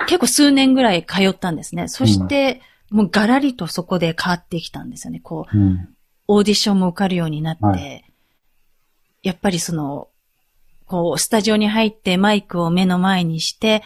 [0.00, 1.88] うん、結構数年ぐらい通ったんですね。
[1.88, 5.20] そして、もうガラリとそこで変わってきたんですよね。
[5.20, 5.88] こう、うん、
[6.32, 8.04] オーディションも受かるようになって、はい、
[9.22, 10.08] やっぱりその、
[10.86, 13.82] こう、スタジオに入ってマイクを目の前にして、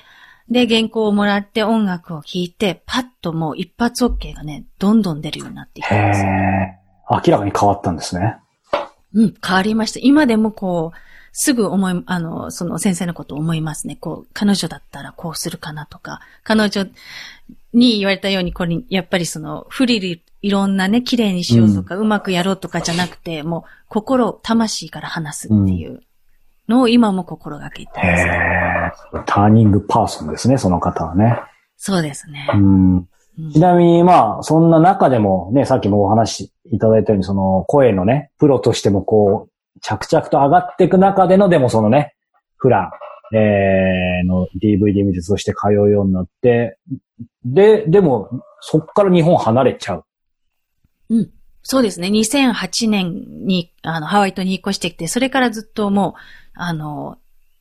[0.50, 6.26] で、原稿をもらって音楽を聴いて、パッともう一発 OK がね、どんどん出るようになっていくんですよ。
[7.10, 8.36] 明らかに変わったんですね。
[9.14, 10.00] うん、変わりました。
[10.02, 10.98] 今でもこう、
[11.32, 13.96] すぐ思い、あの、その先生のことを思いますね。
[13.96, 16.86] こう、彼女だったらこうするかなとか、彼女
[17.72, 26.02] に言われたように、これ、やっぱりその、フリル、いろんなね、綺麗にしようとか、うん、うまくやろうとかじゃなくて、もう、心、魂から話すっていう
[26.68, 28.92] のを今も心がけてます、ね、
[29.24, 31.40] ターニングパーソンですね、その方はね。
[31.78, 32.46] そうですね。
[32.52, 33.08] うん、
[33.54, 42.16] ちなみに、まあ、そんな中でも、ね、さっきもお話いただいたように、その、声のね、プロとしてもこう、着々と上がっていく中での、でもそのね、
[42.58, 42.90] フラ
[43.32, 46.76] ン、えー、の DVD 見てとして通うようになって、
[47.46, 48.28] で、でも、
[48.60, 50.04] そっから日本離れちゃう。
[51.10, 51.30] うん。
[51.62, 52.08] そうですね。
[52.08, 56.20] 2008年に、あの、ハワイ島に引っ越してきて、それからずっともう、
[56.54, 57.18] あの、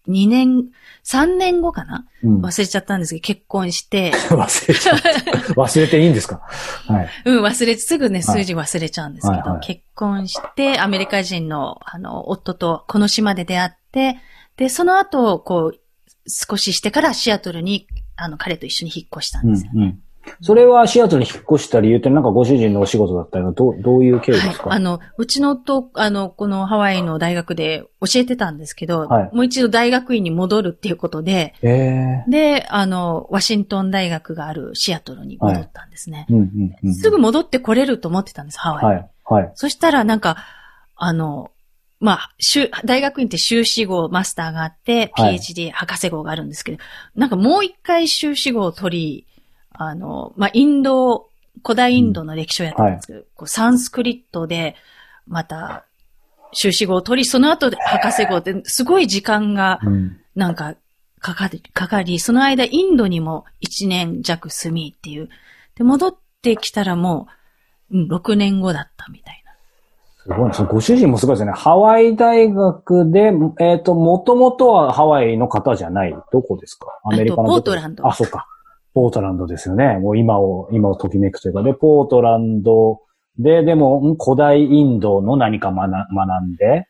[0.09, 0.65] 2年、
[1.05, 4.11] 3年後かな、うん、忘れちゃったんですけど、結婚して。
[4.29, 5.09] 忘れちゃった。
[5.53, 6.41] 忘れていいんですか？
[6.87, 7.09] はい。
[7.23, 14.17] うん、忘れ、すぐね、数字忘れちゃうんですけど、はいはいはい、結婚して、アメリカ人の、あの、夫とこの島で出会って、
[14.57, 15.79] で、その後、こう、
[16.27, 19.77] 少ししてからシアトルに、あの、彼と一緒に引っ越したんですよね。
[19.77, 20.02] うんうん
[20.41, 36.27] それはシアトルに引っ越した理由ってなんかご主人のお仕事だったりどう、どういう経緯ですか、はい、あの、うちのと、あの、このハワイの大学で教えてたんですけど、はい、もう一度大学院に戻るっていうことで、えー、で、あの、ワシントン大学があるシアトルに戻ったんですね。
[36.93, 38.91] すぐ戻ってこれると思ってたんです、ハワイに。
[38.91, 39.09] はい。
[39.25, 40.37] はい、そしたらなんか、
[40.95, 41.51] あの、
[42.03, 42.35] まあ、
[42.83, 46.77] 大学院って修士号、マスターがあって、PhD、博士号があるんですけど、
[47.15, 49.27] なんかもう一回修士号を取り、
[49.73, 51.29] あの、まあ、インド、
[51.63, 54.75] 古代インドの歴史をやったんですけど、うんはい、こうサンスクリットで、
[55.27, 55.85] また、
[56.53, 59.79] 修士号を取り、その後で博士号って、すごい時間が、
[60.35, 60.75] なんか、
[61.19, 65.29] かかり、かかり、その間インドにも1年弱住みっていう。
[65.75, 67.27] で、戻ってきたらも
[67.89, 69.53] う、うん、6年後だったみたいな。
[70.23, 70.53] すごいね。
[70.53, 71.53] そのご主人もすごいですね。
[71.53, 76.15] ハワイ大学で、えっ、ー、と、もともとはハワイの方じゃない。
[76.31, 76.87] どこですか？
[77.05, 77.47] アメリカの。
[77.47, 78.05] ポートランド。
[78.07, 78.47] あ、そうか。
[78.93, 79.97] ポートランドですよね。
[79.99, 83.01] もう今を、今をときめくというか、で、ポートランド
[83.39, 86.87] で、でも、古代インドの何か学学んで、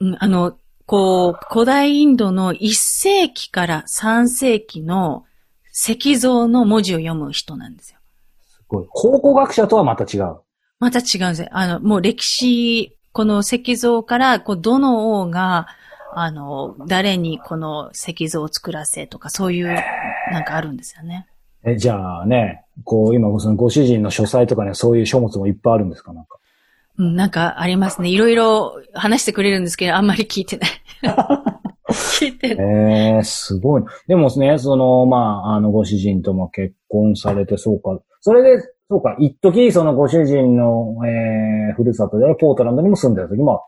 [0.00, 5.24] うん、あの、こう、古代インドの1世紀から3世紀の
[5.72, 7.98] 石像の文字を読む人なんですよ。
[8.40, 8.86] すごい。
[8.90, 10.36] 考古学者とはまた違う？
[10.78, 11.48] また違うんですよ。
[11.50, 15.66] あの、もう歴史、この石像から、こう、どの王が、
[16.14, 19.66] あの、誰にこの石像を作らせとか、そういう、
[20.30, 21.26] なんかあるんですよね。
[21.64, 26.12] え、じゃあね、こう、今、そのご主人の書斎とかね、そういう書物もいっぱいあるんですか？
[26.12, 26.38] なんか。
[26.98, 28.08] うん、なんかありますね。
[28.08, 30.70] いろいろ話してくれるんですけど、あんまり聞いてない。
[31.88, 32.56] 聞いてる。
[32.62, 33.84] ええすごい。
[34.08, 37.98] でもね、その、まあ、あの、ご主人とも結婚されて、そうか。
[38.20, 43.62] それで、そうか、一時そのご主人の、えー、ふるさとであるポートランドにも住んでる時も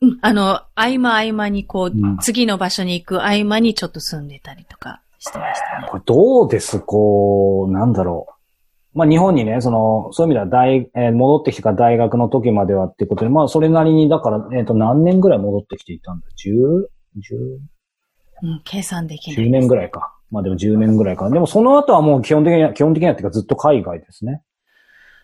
[0.00, 5.86] うん、あの、合間合間にこう、うん次の場所に行く合間にちょっと住んでたりとかしてましたね。
[5.88, 6.80] これどうです？
[6.80, 8.26] こう、なんだろ
[8.94, 8.98] う。
[8.98, 16.88] まあ日本にね、その、そういう意味では大、えー戻ってきてから大学の時まではっていうことで、まあそれなりに、だから、えっ、と何年ぐらい戻ってきていたんだ ?10、
[18.42, 19.46] うん、計算でき10、ない。
[19.46, 20.12] 10年ぐらいか。
[20.32, 21.30] まあでも10年ぐらいか。
[21.30, 24.42] でもその後はもう基本的には、基本的にはっていうかずっと海外ですね。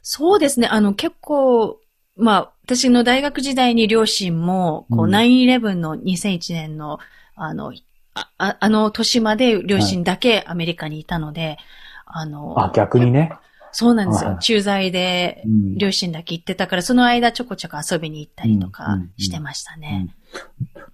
[0.03, 0.69] そうですね。
[0.69, 1.81] あの、結構、
[2.17, 6.99] まあ、私の大学時代に両親も、こう、うん9-11の2001年の、
[7.35, 7.73] あの、
[8.19, 11.59] あああの年まで両親だけアメリカにいたので、
[12.07, 13.33] あの、あ、逆にね。
[13.71, 14.31] そうなんですよ。
[14.31, 20.09] はい駐在でうん両親だけ行ってたから、その間ちょこちょこ遊びに行ったりとうんかうんしてましたね。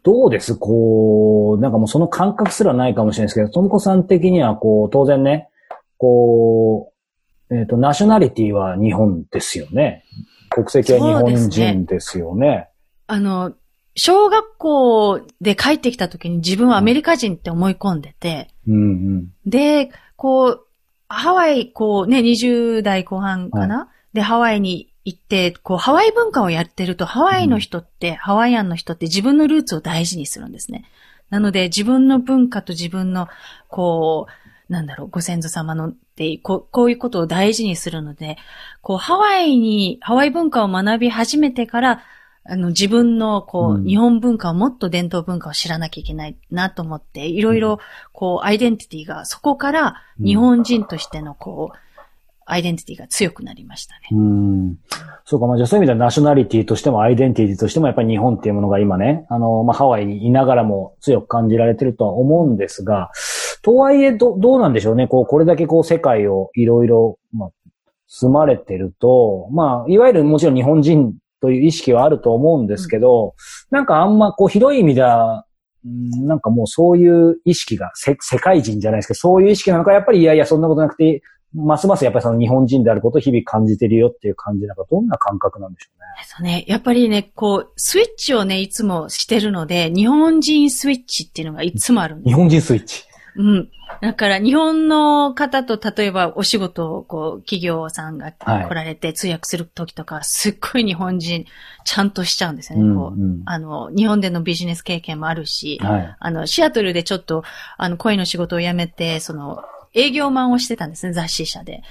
[0.02, 0.56] どうです？
[0.56, 5.48] こう、なんかもうその感覚すらないかもしれないですけど、ともこさん的にはこう、当然ね、
[5.96, 6.92] こ
[7.50, 10.04] う、えっ、と、ナショナリティは日本ですよね。
[10.50, 12.68] 国籍は日本人ですよね。
[13.06, 13.52] あの、
[13.96, 19.32] 小学校で帰ってきた時に自分はアメリカ人って思い込んでて、うんうん。
[19.46, 20.66] で、こう、
[21.08, 30.84] ハワイ、こうね、20代後半かな、で、ハワイに行って、こう、ハワイ文化をやってると、ハワイの人って、ハワイアンの人って自分のルーツを大事にするんですね。
[31.30, 33.28] なので、自分の文化と自分の、
[33.68, 38.38] こう、なんだろう、ご先祖様のって、こう、こういうことを大事にするので、
[38.80, 42.02] こう、ハワイに、ハワイ文化を学び始めてから、
[42.46, 47.78] あの、自分の、こう、うん日本文化をもっと伝統文化を知らなきゃいけないなと思って、いろいろ、
[48.12, 51.78] こう、アイデンティティが、そこから、日本人としての、こう、
[52.46, 54.00] アイデンティティが強くなりましたね。
[54.12, 54.78] うん。
[55.24, 63.10] そうか、まあじゃあそういう意味ではナショナリティとしてもアイデンティティとしてもやっぱり日本っていうものが今ね、あの、まあハワイにいながらも強く感じられてるとは思うんですが、
[63.62, 65.08] とはいえど、どうなんでしょうね。
[65.08, 67.50] こう、これだけこう世界をいろいろ、まあ、
[68.06, 71.14] 住まれてると、まあ、いわゆるもちろん日本人
[71.44, 73.34] という意識はあると思うんですけど、
[73.70, 75.44] なんかあんまこう広い意味では、
[75.84, 81.22] うんなんかもうそういう意識が、せ世界人じゃないですけど、そういう意識なのか、やっぱりいやいや、そんなことなくて、
[81.54, 86.06] ますますやっぱりその日本人であることを日々感じてるよっていう感じなんか、どんな感覚なんでしょうね。
[86.24, 86.64] そうね。
[86.66, 92.28] やっぱりね、こう、スイッチをね、いつもしてるので、日本人スイッチっていうのがいつもあるんです。
[92.28, 93.04] 日本人スイッチ。
[93.36, 93.70] うん。
[94.00, 101.46] だから、日本の方と、例えば、お仕事を、こう、企業さんがはい来られて通訳するときとか、すっごい日本人、
[101.84, 102.84] ちゃんとしちゃうんですよね。
[102.84, 106.16] うんこううんあの、日本でのビジネス経験もあるし、はい。
[106.18, 107.44] あの、シアトルでちょっと、
[107.76, 109.62] あの、声の仕事を辞めて、その、
[109.94, 111.82] 営業マンをしてたんですね、雑誌社で。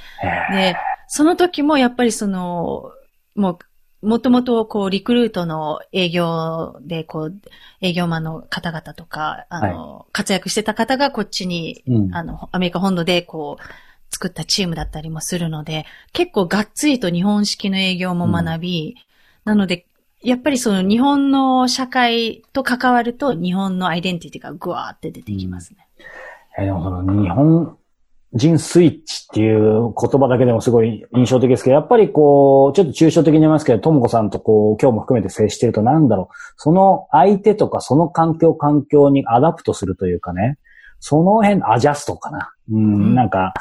[0.51, 0.77] へで、
[1.07, 2.91] その時もやっぱりその、
[3.35, 3.59] もう、
[4.03, 7.35] もともとこう、リクルートの営業で、こう、
[7.81, 12.15] 営業マンの方々とか、あの、活躍してた方がこっちに、うん。
[12.15, 13.63] あの、アメリカ本土でこう、
[14.13, 18.95] 作ったチームだったりもするので、結構がっつりと日本式の営業も学び、
[19.45, 19.85] なので、
[20.21, 25.87] やっぱりその日本の社会と関わると日本のアイデンティティがぐわーって出てきますね。
[26.57, 27.77] えーでもその日本
[28.35, 40.57] 人スイッチっていう言葉だけでもすごい印象的ですけど、やっぱりこう、ちょっと抽象的に言いますけど、ともこさんとこう、今日も含めて接してるとなんだろう、その相手とかその環境環境に adapt するというかね、
[40.99, 42.53] その辺、 adjust かな。
[42.71, 43.15] うん、うん。
[43.15, 43.53] なんか、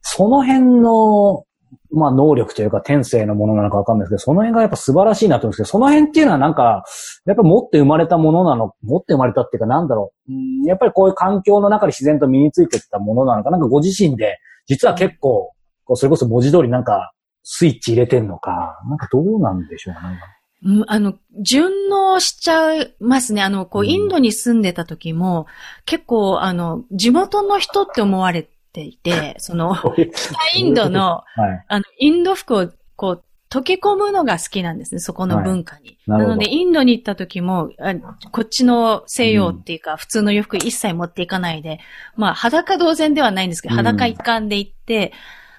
[0.00, 1.44] その辺の、
[1.90, 6.84] まあ能力というか天性のものなのかわかんないですけど、その辺がやっぱ素晴らしいなと思うんですけど、その辺っていうのはなんか、
[7.26, 15.52] やっぱ持って生まれたものなの、持って生まれたっていうかなんだろう、うんやっぱりこういう環境の中で自然と身についていったものなのか、なんかご自身で、実は結構、
[15.84, 17.12] こうそれこそ文字通りなんか、
[17.42, 20.20] スイッチ入れてんのか、なんかどうなんでしょうかね。
[20.64, 23.42] うん、あの、順応しちゃいますね。
[23.42, 25.46] あの、こう、うんインドに住んでた時も、
[25.86, 31.64] 結構、あの、地元の人って思われていて、その、 北インドの、はい。
[31.68, 35.98] あの、インド服を、こう、溶け込むのが好きなんですね、そこの文化に。
[36.06, 37.94] なるほどなので、インドに行った時も、あ
[38.30, 41.78] こっちの西洋っていうか、普通の洋服一切持っていかないで、
[42.16, 45.12] まあ、裸同然ではないんですけど、うん裸一貫で行って、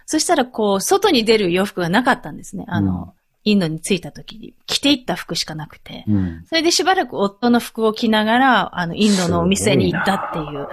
[0.08, 2.66] そしたら、こう、外に出る洋服がなかったんですね。
[2.68, 6.06] あの、うんインドに着いた時に、着ていった服しかなくて。
[6.08, 10.68] うんそれでしばらく夫の服を着ながら、あの、インドのお店に行ったっていう。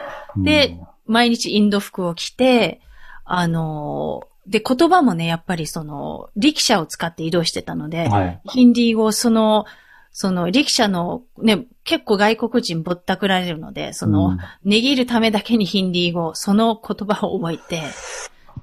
[0.45, 0.79] で、
[1.11, 2.81] 毎日インド服を着て、
[3.25, 8.41] あの、で、言葉もね、やっぱりその、力車を使って移動してたので、はい。
[8.47, 9.67] ヒンディー語、その、
[10.13, 17.83] その、力車の、ね、結構外国人ぼったくられるので、その、うん値切るためだけにヒンディー語、その言葉を覚えて、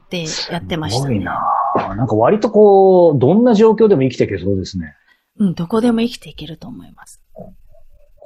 [0.09, 1.15] で、やってましたね。
[1.15, 1.41] すごいな
[1.95, 4.93] なんか割とこう、どんな状況でも生きていけそうですね。
[5.39, 7.21] うん、どこでも生きていけると思います。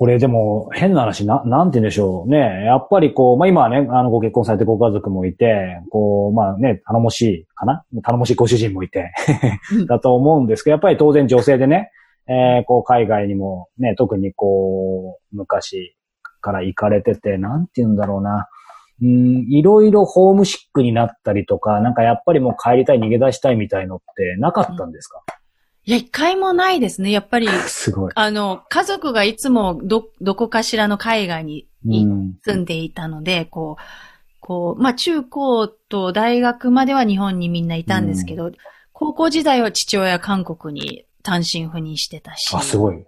[0.01, 2.65] これでも変な話な、なんて言うんでしょうね。
[2.65, 7.85] やっぱりこう、まあ今はね、あのご結婚されてご家族もいて、こう、まあね、頼もしいかな？
[8.01, 9.11] 頼もしいご主人もいて。
[9.87, 11.91] だと思うんですけど、やっぱり当然女性でね、
[12.27, 15.95] えー、こう海外にもね、特にこう、昔
[16.39, 18.47] から行かれてて、なんて言うんだろうな。
[19.03, 25.21] うん、いろいろホームシックになったりとか、なんかやっぱりもう帰りたい、逃げ出したいみたいのってなかったんですか、
[25.85, 27.11] いや、一回もないですね。
[27.11, 28.11] やっぱり、 すごい。
[28.15, 33.83] あの、家族がいつもど、どこかしらの海外に住んでいたので、うん、こう、
[34.39, 38.55] こう、まあ中高と大学までは日本にみんないたんですけど、うん、
[38.93, 42.53] 高校時代は父親韓国に単身赴任してたし。
[42.55, 43.03] あ、すごい。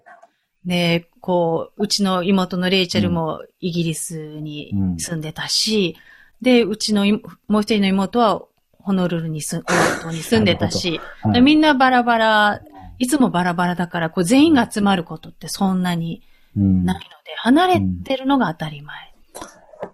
[0.66, 5.96] で、こう、うちの妹のレイチェルもイギリスに住んでたし、
[6.42, 7.06] うん、で、うちの
[7.48, 8.44] もう一人の妹は
[8.84, 9.64] ホノルルに住
[10.12, 12.62] に住んでたし、はい、みんなバラバラ、
[13.00, 16.22] いつもバラバラだから、こう全員が集まることってそんなに
[16.56, 17.02] ないので、
[17.38, 18.98] 離れてるのが当たり前。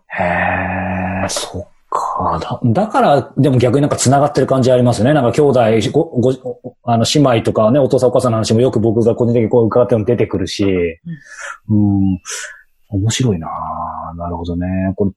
[0.07, 2.39] へえ、そっか。
[2.41, 5.13] だだから、でも逆になんか繋がってる感じありますね。
[5.13, 10.65] なんか兄弟、ご、ご、あの、姉妹とかね、お父さんお母さんの話もよく僕が個人的にこう伺っても出てくるし、
[11.67, 12.19] うん、うん
[12.91, 13.47] 面白いな
[14.15, 14.65] なるほどね。
[14.95, 15.11] これ、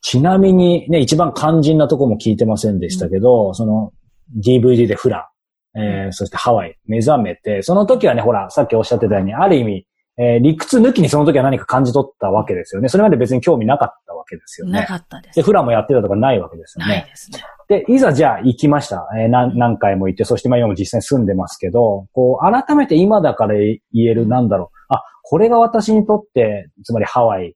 [0.00, 3.92] ちなみにね、一番肝心なとこも聞いてませんでしたけど、うん、その
[4.38, 5.30] DVD でフラ、
[5.74, 9.86] えー、そしてハワイ目覚めて、その時はね、ほら、さっきおっしゃってたように、ある意味、
[10.18, 12.88] えー、理屈抜きにその時は何か感じ取ったわけですよね。
[12.88, 14.80] それまで別に興味なかったわけですよね。
[14.80, 15.36] なかったです。
[15.36, 16.94] で、フラもやってたとかないわけですよね。
[16.96, 17.40] ないですね。
[17.68, 19.08] で、いざじゃあ行きました。
[19.18, 24.94] えー、何何回も行って、そして今も実際に住んでますけど、こう、改めて今だから言える、なんだろう。
[24.94, 27.52] あ、これが私にとって、つまりハワイ、えー、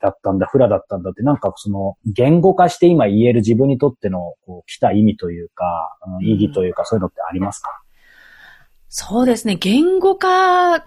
[0.00, 7.70] だったんだ、フラだったんだって、なんかその、言語化して今言える自分にとっての、こう、来た意味というか、意義というか、そういうのってありますか、
[8.88, 9.56] そうですね。
[9.56, 10.84] 言語化っ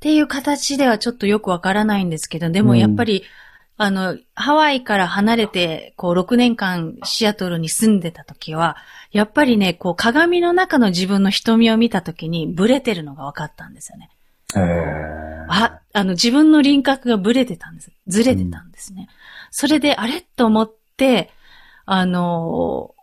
[0.00, 3.24] ていう形ではちょっとよくわからないんですけど、でもやっぱり、うん、
[3.76, 8.76] あの、ハワイから離れて、こう、6年間シアトルに住んでた時は、
[9.12, 14.10] やっぱりね、こう、鏡の中の自分の瞳を見た時に、ブレてるのが分かったんですよね。
[14.58, 17.90] あ、あの、自分の輪郭がブレてたんです。
[18.06, 19.08] ずれてたんですね。
[19.08, 19.14] うん、
[19.50, 20.20] それで、あれ？
[20.20, 21.30] と思って、
[21.86, 22.94] あの、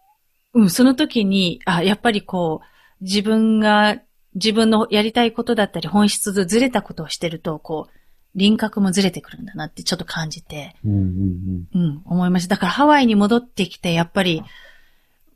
[0.54, 3.98] うん、その時に、あ、やっぱりこう、自分が
[4.36, 7.92] 自分のやりたいことだったり本質とずれたことをしてると、こう、
[8.36, 12.56] 輪郭もずれてくるんだなってちょっと感じて、うん、うんうん、思いました。
[12.56, 14.44] だからハワイに戻ってきて、やっぱり、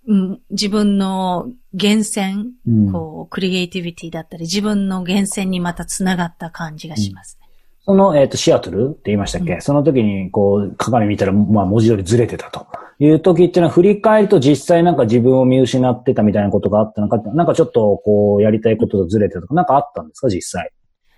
[0.07, 7.47] うん、自分の源泉、うん、こう、クリエイティビティだったり、自分の源泉にまた繋がった感じがしますね。
[7.85, 12.65] その、えっ、ー、と、シアトルって言いましたっけ、その時に、こう、鏡見たら、まあ、文字通りずれてたと。
[13.03, 20.29] いう時っていうのは振り返ると実際なんか自分を見失ってたみたいなことがあったのか、なんかちょっとこうやりたいこととずれてたとか、なんかあったんですか？
[20.29, 20.69] 実際。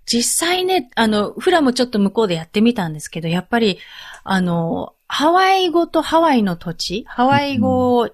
[0.06, 3.80] 実際ね、あの、フラもちょっと向こうでやってみたんですけど、やっぱり、
[4.24, 8.12] あの、ハワイ語とハワイの土地、ハワイ語を、うん、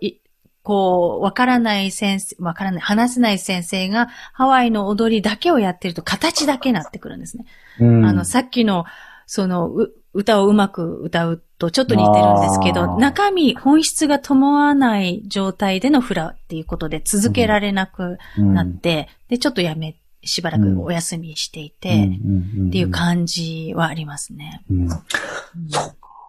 [0.69, 7.45] こう、わからない先生、わからない、話せない先生がハワイの踊りだけをやってると形だけなってくるんですね。
[7.79, 8.85] うん、あの、さっきの、
[9.25, 9.71] その、
[10.13, 22.11] 歌をうまく歌うとちょっと似てるんですけど、中身、本質が伴わない状態でのフラっていうことで続けられなくなって、うん、で、ちょっとやめ、しばらくお休みしていて、
[22.67, 24.63] っていう感じはありますね。
[24.69, 24.89] うん、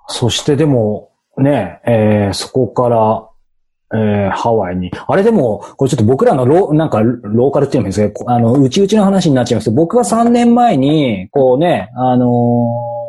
[0.08, 3.26] そしてでも、ね、えー、そこから、
[3.92, 4.90] えー、ハワイに。
[5.06, 13.00] あれでも、これちょっと僕らのローなんか、ローカルっていうんですけど、あの、うちうちの話になっちゃいます、僕が3年前に、こうね、あのー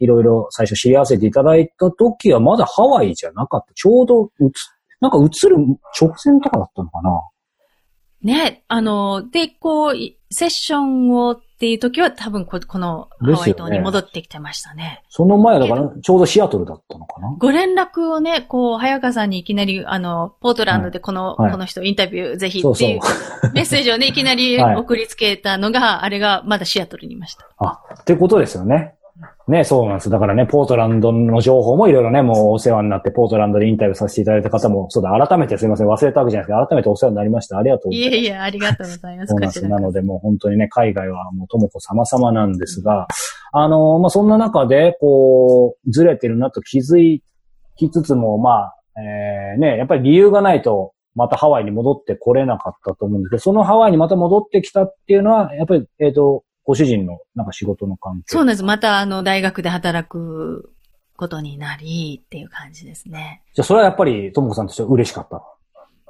[0.00, 3.74] いろいろ最初知り合わせていただいた時はまだハワイじゃなかった。
[3.74, 4.68] ちょうどうつ、
[5.00, 5.56] なんか映る
[6.00, 7.20] 直前とかだったのかな
[8.22, 9.94] ね、あの、で、こう、
[10.30, 14.82] セッションをっていう時は多分ここのハワイ島に戻ってきてましたね。
[14.84, 17.34] ねその前だから、ちょうどシアトルだったのかな？
[17.36, 23.00] ご連絡をね、こう、早川さんにいきなり、あの、ポートランドでこの、はい、この人インタビューぜひっていう
[23.54, 27.48] メッセージをね、いきなり送りつけたのが、はい、あれがまだシアトルにいました。
[27.58, 28.94] あ、ってことですよね。
[29.48, 30.10] ね、そうなんです。
[30.10, 37.56] だからね、ポートランドの情報もいろいろね、もうお世話になって、ポートランドでインタビューさせていただいた方も、そうだ、改めてすいません、忘れたわけじゃないですけど、改めてお世話になりました。
[37.56, 38.16] ありがとうございます。
[38.16, 39.30] いえいえ、ありがとうございます。
[39.30, 39.68] そうなんです。
[39.68, 43.06] なので、もう本当にね、海外はもうともこ様々なんですが、
[43.52, 47.20] あの、まあ、そんな中で、こう、ずれてるなと気づ
[47.76, 58.62] きつつも、まあ、えー、ね、やっぱり理由がないと、またハワイに戻ってこれなかったと思うんですけど、そのハワイにまた戻ってきたっていうのは、やっぱり、えっ、ー、と、ご主人のなんか仕事の関係そうなんです。
[58.62, 60.70] またあの大学で働く
[61.16, 63.42] ことになりっていう感じですね。
[63.54, 65.42] じゃあそれはやっぱりともこさんとしては嬉しかった？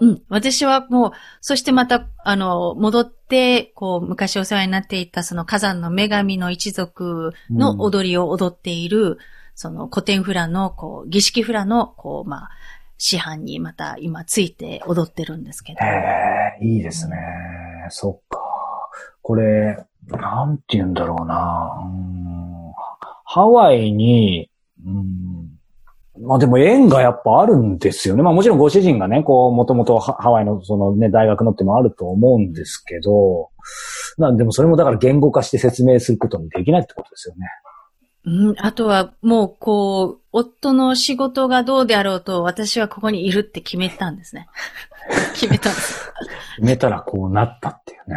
[0.00, 0.22] うん。
[0.28, 9.18] 私はもう、そしてまた、あの、戻って、こう、昔お世話になっていた、その火山の女神の一族の踊りを踊っている、
[9.56, 12.50] その古典フラの、こう、儀式フラの、こう、まあ、
[12.96, 15.84] 師範にまた今ついて踊ってるんですけど。
[15.84, 17.16] へえ、いいですね。
[17.90, 18.38] そっか。
[19.20, 21.82] これ、なんて言うんだろうな。
[21.84, 22.18] うん
[23.30, 24.50] ハワイに、
[24.86, 25.58] うん
[26.20, 28.22] まあでも縁がやっぱあるんですよね。
[28.22, 33.50] まあもちろんご主人がね、こう、もともとハワイのそのね、大学のってもあると思うんですけど、
[34.16, 37.46] なんでもそれもだから言語化して説明することもできないってことですよね。
[38.28, 44.48] うん、あとは、もう、こう、夫の仕事がどうであろうと、私はここにいるって決めたんですね。
[45.32, 46.12] 決めたんです。
[46.56, 48.16] 決めたらこうなったっていうね。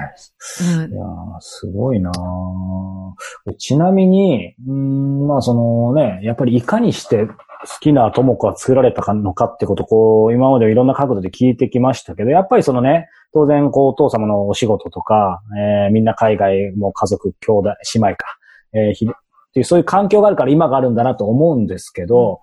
[0.84, 1.08] うんいやー
[1.40, 7.34] すごいなーちなみに、うーん、まあそのね、やっぱりいかにして好
[7.80, 18.26] きな智子は作られたのかってことをこう、今までいろんな角度で聞いてきましたけど、やっぱりそのね、当然こうお父様のお仕事とか、えーみんな海外も家族、兄弟、姉妹か、
[18.74, 19.08] えーひ
[19.52, 22.40] っていうそういう環境があるから今があるんだなと思うんですけど、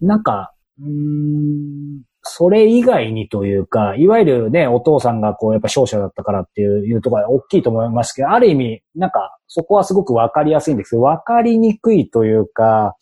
[0.00, 12.94] なんか、うーんそれ以外にというか、いわゆるね、お父さんがこう、やっぱ勝者だったからっていういうところは大きいと思いますけど、ある意味、なんか、そこはすごくわかりやすいんですけど、わかりにくいというか、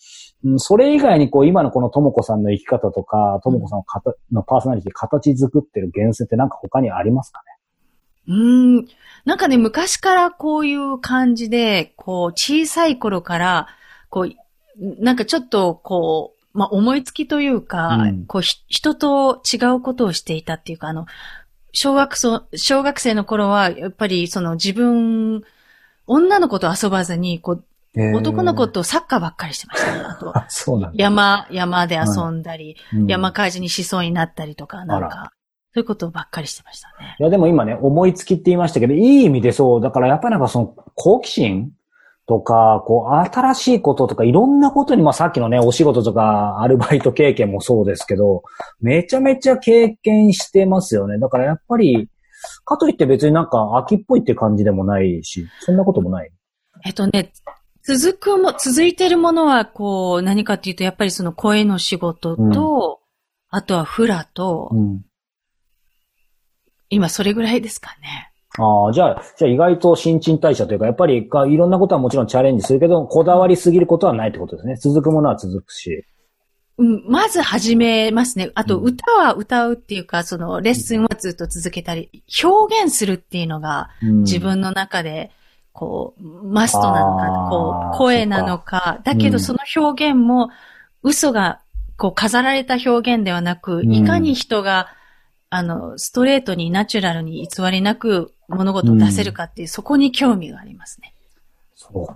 [0.44, 3.84] うんそれ以外にこう、今のこのともこさんの生き方とか、ともこさんの
[4.32, 7.57] のパーソナリティ形作ってる源泉ってなんか他にありますかね？
[8.28, 8.32] う
[8.80, 8.88] ん。
[9.24, 13.68] なんかね、昔からこういう感じで、こう、小さい頃から、
[14.10, 21.06] こう、なんかちょっと、こう、まあ、思いつきというか、うんこう、ひ人と違うことをしていたっていうか、あの、
[21.72, 25.42] 小学生、小学生の頃は、やっぱりその自分、
[26.06, 27.64] 女の子と遊ばずに、こう、
[28.16, 30.00] 男の子とサッカーばっかりしてましたね。
[30.00, 31.02] あと、あ、そうなんだ。
[31.02, 35.32] 山、山で遊んだり、うん山火事にしそうになったりとか、なんあか、
[35.74, 37.16] そういうことばっかりしてましたね。
[37.18, 39.80] いや、でも今ね、思いつきって言いましたけど、いい意味でそう。
[39.80, 41.72] だからやっぱりなんかその好奇心
[42.26, 48.42] とか、こう、新しいこととか、いろんなことに、まあさっきのね、お仕事とか、アルバイト経験もそうですけど、
[48.80, 51.18] めちゃめちゃ経験してますよね。
[51.18, 52.08] だからやっぱり、
[52.64, 56.30] かといって別になんか秋っぽいって感じでもないし、そんなこともない。
[56.84, 57.32] えっとね、
[57.82, 63.00] 続くも、続いてるものは、こう、何かっていうと、やっぱりその声の仕事と、
[63.48, 65.00] あとはフラと、うん。
[66.90, 68.32] 今それぐらいですかね。
[68.58, 74.76] ああ、じゃあ、じゃあ意外と新陳代謝というか、やっぱりかいろんなことはもちろんチャレンジするけど、こだわりすぎることはないってことですね。
[74.76, 76.04] 続くものは続くし。
[76.78, 78.50] うん、まず始めますね。
[78.54, 85.30] あと、うん歌は歌うっていうか、その、レッスンはずっと続けたり、表現するっていうのが、うん自分の中で、
[85.72, 90.50] こう、マストなのあか、ーこう、声なのか、だけうんどその表現も、
[91.02, 91.60] 嘘が、
[91.96, 94.88] こう、飾られた表現ではなく、んいかに人が、
[95.50, 101.14] あの、ストレートにナチュラルに偽りなく物事を出せるかっていう、そこに興味がありますね。
[101.74, 102.06] そう。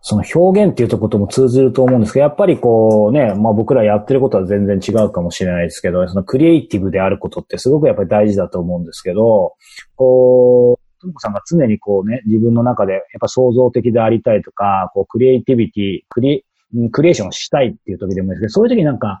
[0.00, 9.54] その表現っていうとことも通ずると思うんですけど、やっぱりこうね、まあ僕らやってることは全然違うかもしれないですけど、そのクリエイティブであることってすごくやっぱり大事だと思うんですけど、
[9.96, 16.44] こう、ともこさんが常にこうね、自分の中でやっぱ創造的でありたいとか、こうクリエイティビティ、クリ、
[16.92, 19.18] クリエーションしたいっていう時でもいいですけど、そういう時なんか、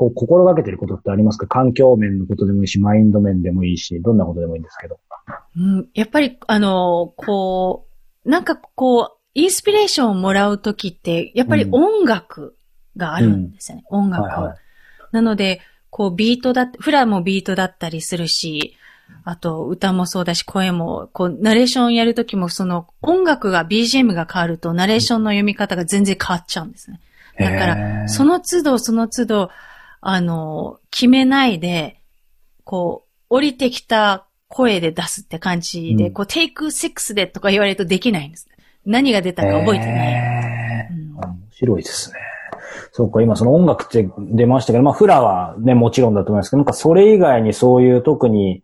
[0.00, 1.46] こう心がけてることってありますか？
[1.46, 4.98] 環境面のことでもいいし、マインド面でもいいし、どんなことでもいいんですけど。
[5.58, 7.86] うん、やっぱり、あの、こ
[8.24, 12.56] う、なんかこう、インスピレーションをもらうときって、やっぱり音楽
[12.96, 13.84] があるんですよね。
[13.90, 14.56] 音楽、はいはい。
[15.12, 18.74] なので、こう、ビートだって、フラもビートだったりするし、
[19.24, 27.00] あと、歌もそうだし、声も、こう、ナレーションやるときも、その、音楽が、BGM が変わると、ナレーションの読み方が全然変わっちゃうんですね。
[27.38, 29.50] だから、その、の都度その都度、
[30.00, 32.00] あの、決めないで、
[32.64, 38.48] こう、降りてきた声で出すって感じで、うんこう、テイク6でとか言われるとできないんです。
[38.86, 40.12] 何が出たか覚えてない。
[40.12, 42.18] へーうん面白いですね。
[42.92, 48.62] そうか、今その音楽って出ましたけど、まあフラはね、もちろんだと思いますけど、なんかそれ以外にそういう特に、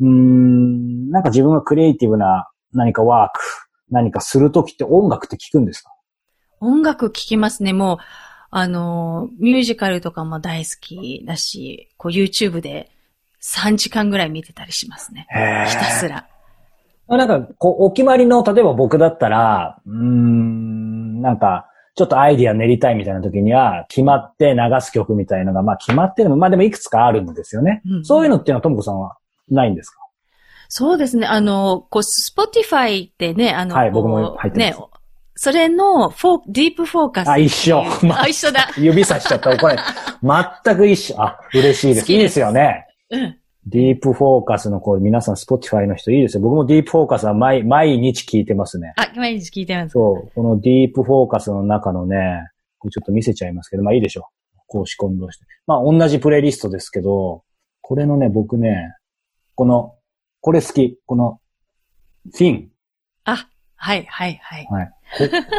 [0.00, 3.40] うーん、なんか自分がクリエイティブな何かワーク、
[3.90, 5.90] 何かするときって音楽って聞くんですか？
[6.60, 7.72] 音楽聴きますね。
[7.72, 7.98] もう、
[8.58, 12.90] あの、ミュージカルとかも大好きだし、こう YouTube で
[13.42, 15.26] 3時間ぐらい見てたりしますね。
[15.30, 16.26] へひたすら。
[17.06, 27.82] なんか、こう、お決まりの、例えば僕だったら、うーん、なんか、ちょっとアイディア練りたいみたいな時には、決まって流す曲みたいのが、まあ決まってるの、まあでもいくつかあるんですよね。
[27.86, 29.18] うんそういうのっていうのはともこさんは
[29.50, 29.98] ないんですか？
[30.70, 31.26] そうですね。
[31.26, 34.86] あの、こう、Spotify ってね、あの、はい僕も入ってますね、
[35.36, 37.38] それのフォー、ディープフォーカスあ。
[37.38, 38.68] 一緒 あ、一緒だ。
[38.76, 39.56] 指さしちゃった。
[39.56, 39.76] これ、
[40.22, 41.22] 全く一緒。
[41.22, 42.12] あ、嬉しいです。
[42.12, 42.86] いいですよね。
[43.10, 43.38] うん。
[43.66, 46.42] ディープフォーカスのこれ皆さん、スポティファイの人いいですよ。
[46.42, 48.94] 僕も Deep Focus は毎毎日聞いてますね。
[48.96, 49.92] あ、毎日聞いてます。
[49.92, 50.30] そう。
[50.34, 54.60] この Deep Focus の中のね、これちょっと見せちゃいますけど、まあいいでしょう。
[54.68, 55.44] 公式混同して。
[55.66, 57.42] まあ同じプレイリストですけど、
[57.82, 58.94] これのね、僕ね、
[59.54, 59.94] この、
[60.40, 60.98] これ好き。
[61.04, 61.40] この、
[62.32, 62.70] フィン。
[63.24, 64.66] あ、はい、はい、はい。
[64.70, 64.92] はい。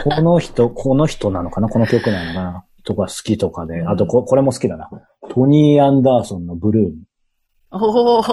[0.04, 1.70] こ この人、この人なのかな？
[1.70, 2.66] この曲なのかな？
[2.84, 3.86] とか好きとかで。
[3.86, 4.90] あとこ、これも好きだな。
[5.30, 6.92] トニー・アンダーソンの Bloom。
[7.70, 8.24] おお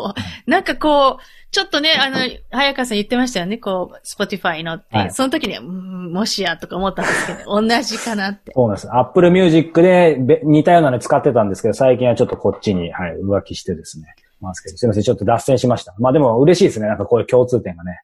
[0.47, 2.19] なんかこう、ちょっとね、あの、
[2.51, 4.97] 早川さん言ってましたよね、こう、 Spotify のって。
[4.97, 8.53] はいその時にもしやとか思ったんですけど、 同じかなって。
[8.55, 8.89] そうなんです。
[8.93, 14.07] Apple Music でべ似たようなの使ってたんですけど、最近はちょっとこっちに、はい、浮気してですね。
[14.41, 15.95] ますけど、すいません、ちょっと脱線しました。
[15.99, 16.87] まあでも嬉しいですね。
[16.87, 18.03] なんかこういう共通点がね。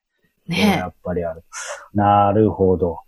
[0.48, 1.44] ねやっぱりある。
[1.94, 2.98] なるほど。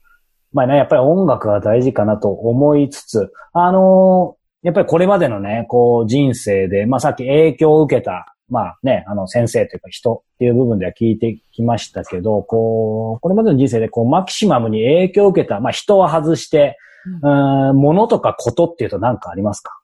[0.52, 16.78] まあね、やっぱり音楽が大事かなと思いつつ、あのーやっぱりこれまでのね、こう人生で、まあさっき影響を受けた、まあね、あの先生というか人っていう部分では聞いてきましたけど、こう、これまでの人生でこうマキシマムに影響を受けた、まあ人は外して、
[17.22, 19.76] うーん、物とかことっていうと何かありますか？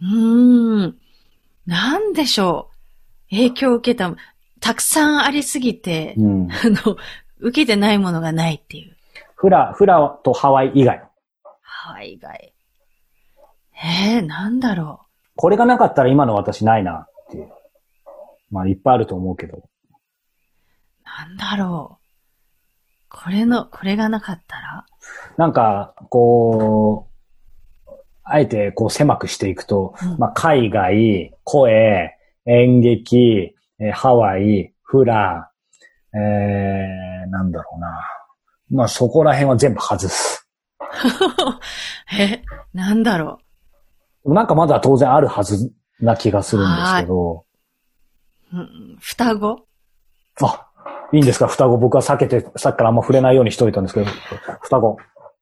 [0.00, 0.96] うーん。
[1.66, 2.70] なんでしょ
[3.30, 3.36] う。
[3.36, 4.16] 影響を受けた、
[4.60, 6.48] たくさんありすぎて、うん。
[6.50, 6.96] あの、
[7.40, 8.96] 受けてないものがないっていう。
[9.40, 11.02] フラ、フラとハワイ以外。
[11.62, 12.52] ハワイ以外。
[13.82, 17.48] えー、なんだろこれがなかったら今の私ないなっていう。
[18.50, 19.56] まあいっぱいあると思うけど。
[19.56, 19.62] う。
[21.04, 23.06] なんだろう。
[23.08, 24.84] これの、これがなかったら？
[25.38, 27.08] なんか、こ
[27.88, 27.90] う、
[28.24, 32.14] あえてこう狭くしていくと、うんまあ海外、声、
[32.44, 35.50] 演劇、えーハワイ、フラ、
[36.12, 37.88] えー、なんだろうな。
[38.70, 40.46] まあそこら辺は全部外す。
[42.18, 42.42] え、
[42.72, 43.40] なんだろ
[44.24, 47.44] なんかまだ当然あるはずな気がするんですけど。
[48.52, 48.56] う。
[48.56, 49.66] うん、双子？
[50.42, 50.68] あ、
[51.12, 51.46] いいんですか？
[51.46, 51.78] 双子。
[51.78, 54.06] 僕は避けて、さっきからあんま触れないようにしといたんですけど。
[54.62, 54.96] 双子。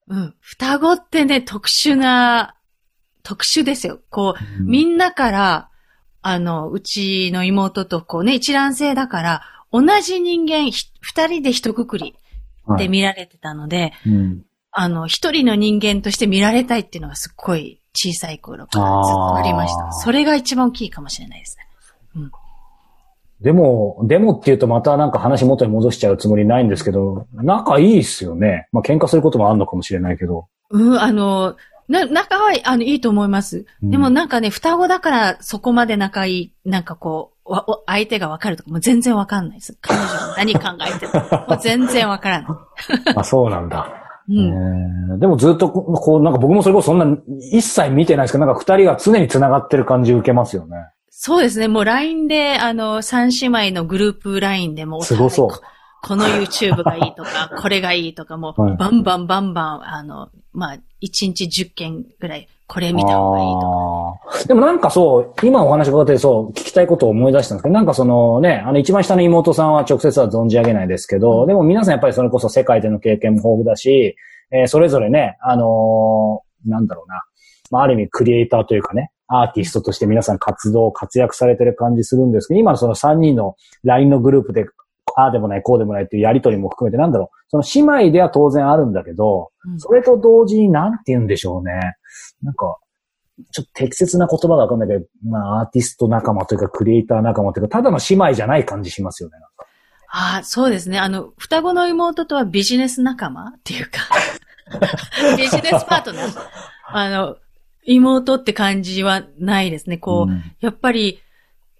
[0.07, 0.35] うん。
[0.39, 2.55] 双子ってね、特殊な、
[3.23, 3.99] 特殊ですよ。
[4.09, 5.69] こう、みんなから、
[6.21, 12.15] あの、うちの妹とこうね、一卵性だから、同じ人間、ひ二人で一括りはい
[12.77, 19.91] で見られてたので、うんあの、一人の人間として見られたいっていうのがすっごい小さい頃からずっとありました。
[19.93, 22.29] それが一番大きいかもしれないですね。
[23.41, 28.67] でも、でもって言うとまたなんか話元に戻しちゃうつもりないんですけど、仲いいっすよね。
[28.71, 30.47] まあ喧嘩することもあるのかもしれないけど。
[30.71, 31.55] うん、あの、
[31.87, 33.65] な、仲は、あの、いいと思います。
[33.81, 37.38] うんでもなんかね、双子だからそこまで仲いい、なんかこう、
[37.85, 39.77] 相手がわかるとか、もう全然わかんないです。
[39.81, 41.45] 彼女が何考えてるか。
[41.49, 42.51] もう全然わからない。
[43.15, 43.87] あ、そうなんだ。
[44.29, 44.37] うん。
[44.37, 47.17] えーでもずっとここう、なんか僕もそれこそそんな
[47.51, 50.77] 一切見てないですけど、なんか二人が常に繋がってる感じ受けますよね。
[51.09, 51.67] そうですね。
[51.67, 55.61] もう LINE で、あの、三姉妹のグループ LINE でもお互いすごそうこ
[56.01, 64.47] この YouTube がいいとか、 これがいいとかもはい、バンバンバンバン、あの、まあ、1日10件ぐらい、これ見た方がいいとか。
[64.47, 74.15] でもなんかそう、今お話伺ってそう、聞きたいことを思い出したんですけど、なんかそのね、あの一番下の妹さんは直接は存じ上げないですけど、でも皆さんやっぱりそれこそ世界での経験も豊富だし、
[74.51, 77.23] えーそれぞれね、あのーなんだろうな、
[77.71, 84.65] まあある意味クリエイターというかね、アーティストとして皆さん活動、活躍されてる感じするんですけど、今のその3人の LINE のグループで、
[85.15, 87.63] ああでもない、こうでもないっていうやりとりも含めて、なんだろう、その
[87.97, 89.79] 姉妹では当然あるんだけど、うん。
[89.79, 91.95] それと同時になんて言うんでしょうね。
[92.43, 92.77] なんか、
[93.51, 99.39] ちょっと適切な言葉がわかんないけど、まあ、アーティスト仲間というか、クリエイター仲間というか、ただの姉妹じゃない感じしますよね。
[99.39, 99.65] なんか
[100.11, 100.99] ああ、そうですね。
[100.99, 103.99] あの、双子の妹とはビジネス仲間っていうか、
[105.37, 106.39] ビジネスパートナー。
[106.87, 107.37] あの、
[107.85, 109.97] 妹って感じはないですね。
[109.97, 111.21] こう、うんやっぱり、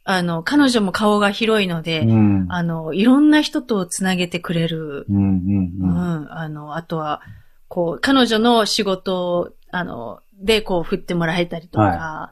[0.05, 2.45] あの、彼女も顔が広いので、うん。
[2.49, 5.05] あの、いろんな人とつなげてくれる。
[5.07, 6.27] うん、うん。
[6.31, 7.21] あの、あとは、
[7.67, 12.31] こう、彼女の仕事を、あの、で、こう、振ってもらえたりとか、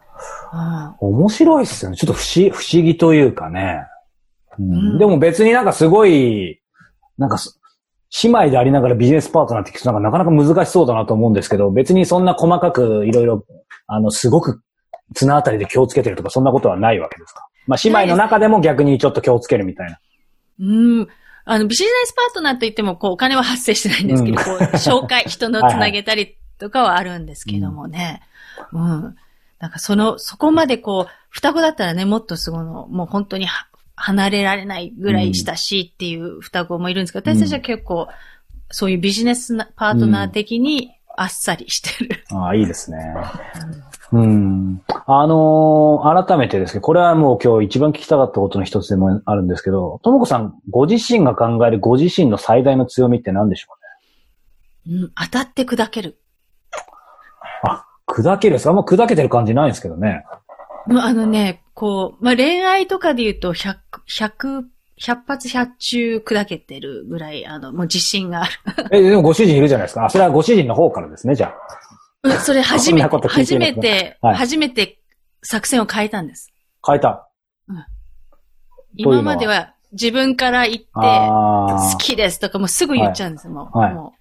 [0.99, 1.97] 面白いっすよね。
[1.97, 3.81] ちょっと不思不思議というかね。
[4.59, 6.59] うんうんでも別になんかすごい、
[7.17, 7.59] なんかす、
[8.23, 13.45] 姉妹でありながらビジネスパートナーって聞くとなんかなかなか難しそうだなと思うんですけど、別にそんな細かくいろいろ、
[13.85, 14.61] あの、すごく
[15.13, 17.47] 綱あたりで気をつけてるとか、そんなことはないわけですか？
[17.67, 19.99] まあ、姉妹の中でも逆にちょっと気をつけるみたいな。
[20.59, 20.99] うん。
[20.99, 21.07] うん。
[21.45, 28.21] あの、ビジネスパートナーといっても、こう、お金は発生してないんですけど、こう、紹介、人のつなげたりとかはあるんですけどもね。
[28.71, 29.15] うん。
[29.59, 38.07] なんかその、そこまでこう、双子だったらね、もっとすごいの、もう本当には離れられないぐらい親しいっていう双子もいるんですけど、うん私たちは結構、
[38.69, 42.23] そういうビジネスなパートナー的にあっさりしてる。
[42.31, 42.97] ああ、いいですね。
[44.11, 44.81] うん。
[45.05, 53.67] あのー改めてですけど、これはもう今日一番聞きたかったことの一つでもあるんですけど、ともこさん、ご自身が考えるご自身の最大の強みって何でしょ
[54.89, 56.17] うん、当たって砕ける。
[58.17, 60.25] 砕けるですあんま砕けてる感じないんですけどね。
[60.87, 63.75] もうあのね、こう、まあ、恋愛とかで言うと100、
[64.09, 64.63] 100、
[64.99, 68.51] 100発100中砕けてるぐらい、あの、もう自信がある。
[68.91, 70.05] え、でもご主人いるじゃないですか。
[70.05, 71.53] あ、それはご主人の方からですね、じゃあ。
[72.23, 74.99] うんそれ初めて、初めて、はい初めて
[75.43, 76.51] 作戦を変えたんです。
[76.85, 77.29] 変えた。
[77.67, 77.87] うのは
[78.95, 83.77] 今までは自分から言って、あ好きですとかもうすぐ言っちゃうんですよ、もう。
[83.77, 84.16] はいもう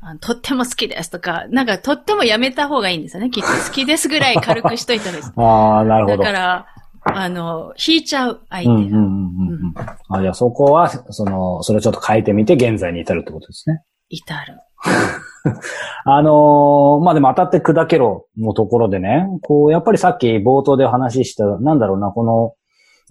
[0.00, 3.48] あのとっても好きですとか、なんかとってもやめた方がいいんですよね、きっと。
[3.48, 5.32] 好きですぐらい軽くしといたらいいです。
[5.36, 5.42] あ。
[5.42, 6.18] ああ、なるほど。
[6.18, 6.66] だから、
[7.04, 8.74] あの、引いちゃう相手が。
[8.74, 9.74] うんうんうんうんうん。
[10.08, 13.82] あ、じゃあそこは、その、それをちょっと変えてみて現在に至るってことですね。
[14.08, 14.60] 至る。
[16.04, 22.54] あのーまあ、でも当たって砕けろのところでね、こう、やっぱりさっき冒頭でお話しした、なんだろうな、この、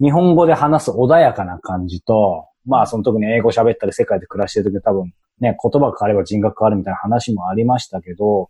[0.02, 8.48] 日本語で話す穏やかな感じと、まあ、その特に英語喋ったり世界で暮らしてる時多分、ね、言葉が変われば人格変わるみたいな話もありましたけど、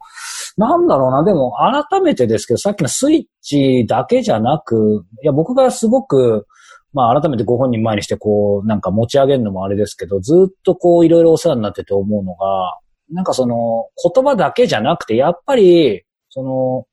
[0.57, 1.55] なんだろうな、でも
[1.91, 6.47] 改めてですけど、さっきのスイッチだけじゃなく、いや、僕がすごく、
[6.93, 12.78] まあ改めてご本人前にしてこう、なんか持ち上げるのもあれですけど、ずっとこういろいろお世話になってて思うのが、
[13.11, 16.86] なんかその言葉だけじゃなくて、やっぱり、その、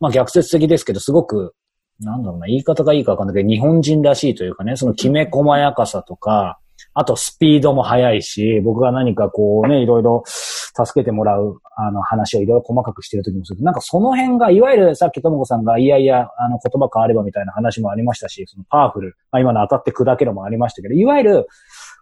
[0.00, 1.54] まあ逆説的ですけど、すごく、
[2.00, 6.58] なんだろうな、言い方がいいかわかんないけど、日本人らしいというかね、そのきめ細やかさとか、
[7.00, 21.46] あとスピードも速いし、僕が何かこうね、いろいろ助けてもらう、あの話をいろいろ細かくしてる時もすると、なんかその辺が、いわゆるさっきともこさんが、いやいや、あの言葉変わればみたいな話もありましたし、そのパワフル、まあ今の当たって砕けろもありましたけど、いわゆる、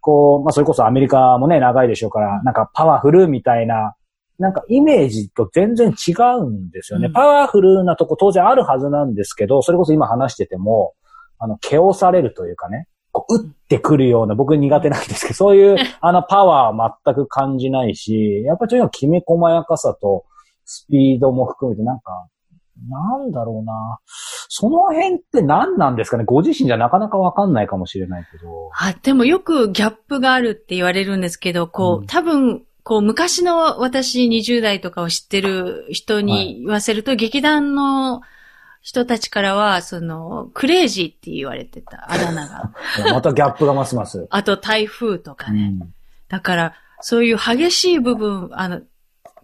[0.00, 3.96] こう、まあそれこそアメリカもね、長いでしょうから、なんかパワフルみたいな、
[4.38, 7.08] なんかイメージと全然違うんですよね。
[7.08, 10.94] うんパワフルなとこ当然あるはずなんですけど、それこそ今話してても、
[11.38, 20.24] あの、毛をされるというかね、こう打ってくるような、僕苦手なんですけど、そういう、あの、パワーは全く感じないし、やっぱりとにかくきめ細やかさと、
[20.64, 22.28] スピードも含めて、なんか、
[22.90, 23.98] なんだろうな。
[24.48, 26.24] その辺って何なんですかね？
[26.24, 28.70] ご自身じゃなかなかわかんないかもしれないけど。
[28.74, 38.20] あ、でもよくギャップがあるって言われるんですけど、こう、うん多分、こう、昔の私20代とかを知ってる人に言わせると、劇団の
[38.80, 42.72] 人たちからは、その、クレイジーって言われてた、あだ名が。
[43.12, 44.26] またギャップがますます。
[44.30, 45.74] あと、台風とかね。
[45.80, 45.92] うん
[46.28, 48.80] だから、そういう激しい部分、あの、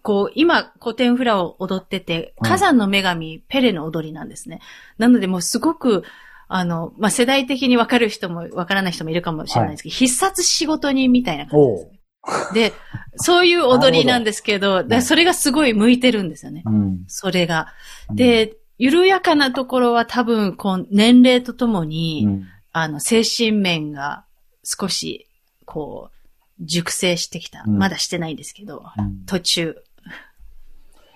[0.01, 4.59] こう、今、古典フラを踊ってて、うん火山の女神、ペレの踊りなんですね。
[4.97, 6.03] なので、もうすごく、
[6.49, 12.53] あの、まあ、世代的に分かる人も分からない人もいるかもしれないですけど、必殺仕事人みたいな感じです。
[12.53, 12.73] で、
[13.15, 16.63] そういう踊りなんですけど、 でそれがすごい向いてるんですよね。
[16.65, 17.03] うん。
[17.07, 17.67] それが。
[18.13, 22.43] で、緩やかなところは多分、こう、年齢とともに、うん。
[22.73, 24.25] あの、精神面が
[24.61, 25.29] 少し、
[25.63, 27.63] こう、熟成してきた。
[27.65, 27.77] うん。
[27.77, 29.25] まだしてないんですけど、うん。
[29.25, 29.75] 途中。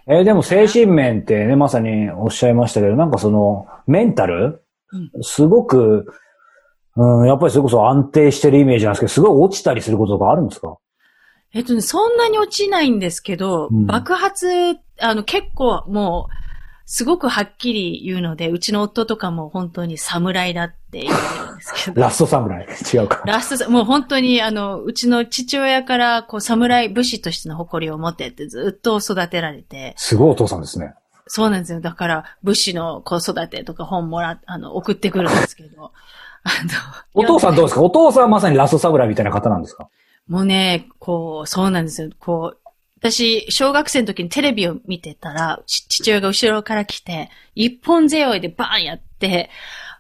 [0.07, 4.63] えーでも精神面ってね、まさにおっしゃいましたけど、なんかその、メンタル？
[4.93, 5.24] うん。
[5.24, 6.05] すごく、
[6.95, 10.78] うん、やっぱりそれこそ安定してるイメージなんですけど、すごい落ちたりすることがあるんですか？
[11.53, 13.86] えっとね、そんなに落ちないんですけど、うん。
[13.88, 16.46] 爆発、あの、結構もう、
[16.89, 22.01] すごくはっきり言うので、うちの夫とかも本当に侍だって言ってるんですけど。
[22.01, 22.67] ラストサムライ。
[22.93, 23.21] 違うか。
[23.25, 30.93] ラストさ、もう本当にあの、うちの父親から、こう、侍武士としての誇りを持ってってずっと育てられて、すごいお父さんですね。
[31.27, 31.81] そうなんですよ。
[31.81, 35.91] だから、武士の子育てとか本もら、あの、送ってくるんですけど、
[36.45, 36.49] あ
[37.13, 37.81] の、お父さんどうですか？
[37.81, 39.89] お父さんはまさにラストサムライみたいな方なんですか？
[40.29, 42.09] もうね、こう、そうなんですよ。
[42.17, 42.57] こう、
[42.99, 49.49] 私、小学生の時にテレビを見てたら、ち父親が後ろから来て、一本背負いでバーンやって、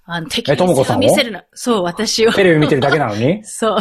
[0.05, 0.95] あの、敵に背を？
[0.95, 1.43] を見せるな。
[1.53, 2.33] そう、私を。
[2.33, 3.43] テレビ見てるだけなのに？
[3.45, 3.77] そう。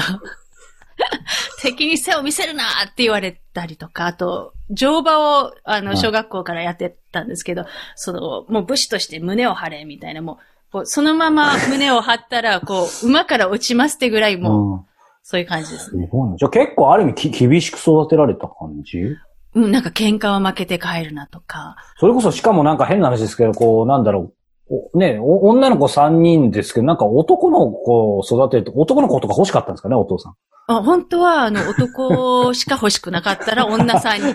[1.63, 14.81] 敵に背を見せるなって言われたりとか、あと、乗馬を、あの、はい小学校からやってたんですけど、その、もう武士として胸を張れ、みたいな、もう、こうそのまま胸を張ったら、こう、馬から落ちますってぐらい、もう、うん。
[15.29, 16.09] そういう感じですすね。
[16.39, 19.17] じゃあ結構ある意味き厳しく育てられた感じ？
[19.57, 24.33] うん、なんか喧嘩は負けて帰るなとか、それこそしかもなんか変な話ですけど、こう、なんだろ
[24.71, 24.93] う。
[24.95, 30.35] おね、お女の子3人ですけど、なんか男の子を育てると、男の子とか欲しかったんですかね、お父さん？
[30.69, 34.33] あ本当は、あの、男しか欲しくなかったら 女さんに。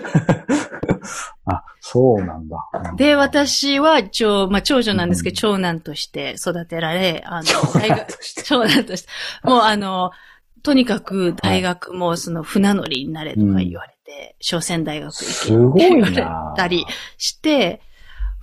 [1.46, 2.56] あ、そうなんだ。
[2.90, 7.44] うんで、私は、長、まあ、長女なんですけど、長男として育てられ、あの、
[7.80, 9.08] 大学、として長男として、
[9.44, 10.10] もうあの、
[10.62, 16.86] とにかく大学もその船乗りになれとか言われて、商船大学行けすごいな言われたり
[17.18, 17.80] して、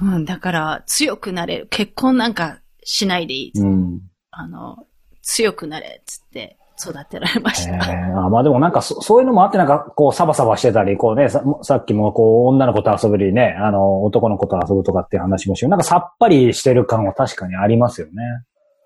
[0.02, 1.68] うん、だから強くなれる。
[1.70, 3.60] 結婚なんかしないでいい。
[3.60, 4.02] うん。
[4.32, 4.86] あの、
[5.22, 7.86] 強くなれ、つって育てられましえた。
[7.86, 15.70] ーあまあでもなんかそそういうのもあってなんかこうサバサバしてたり、こうね、ささっきもこう女の子と遊ぶよりね、あの男の子と遊ぶとかっていう話もしよう。
[15.70, 18.14] なんかさっぱりしてる感は確かにありますよね。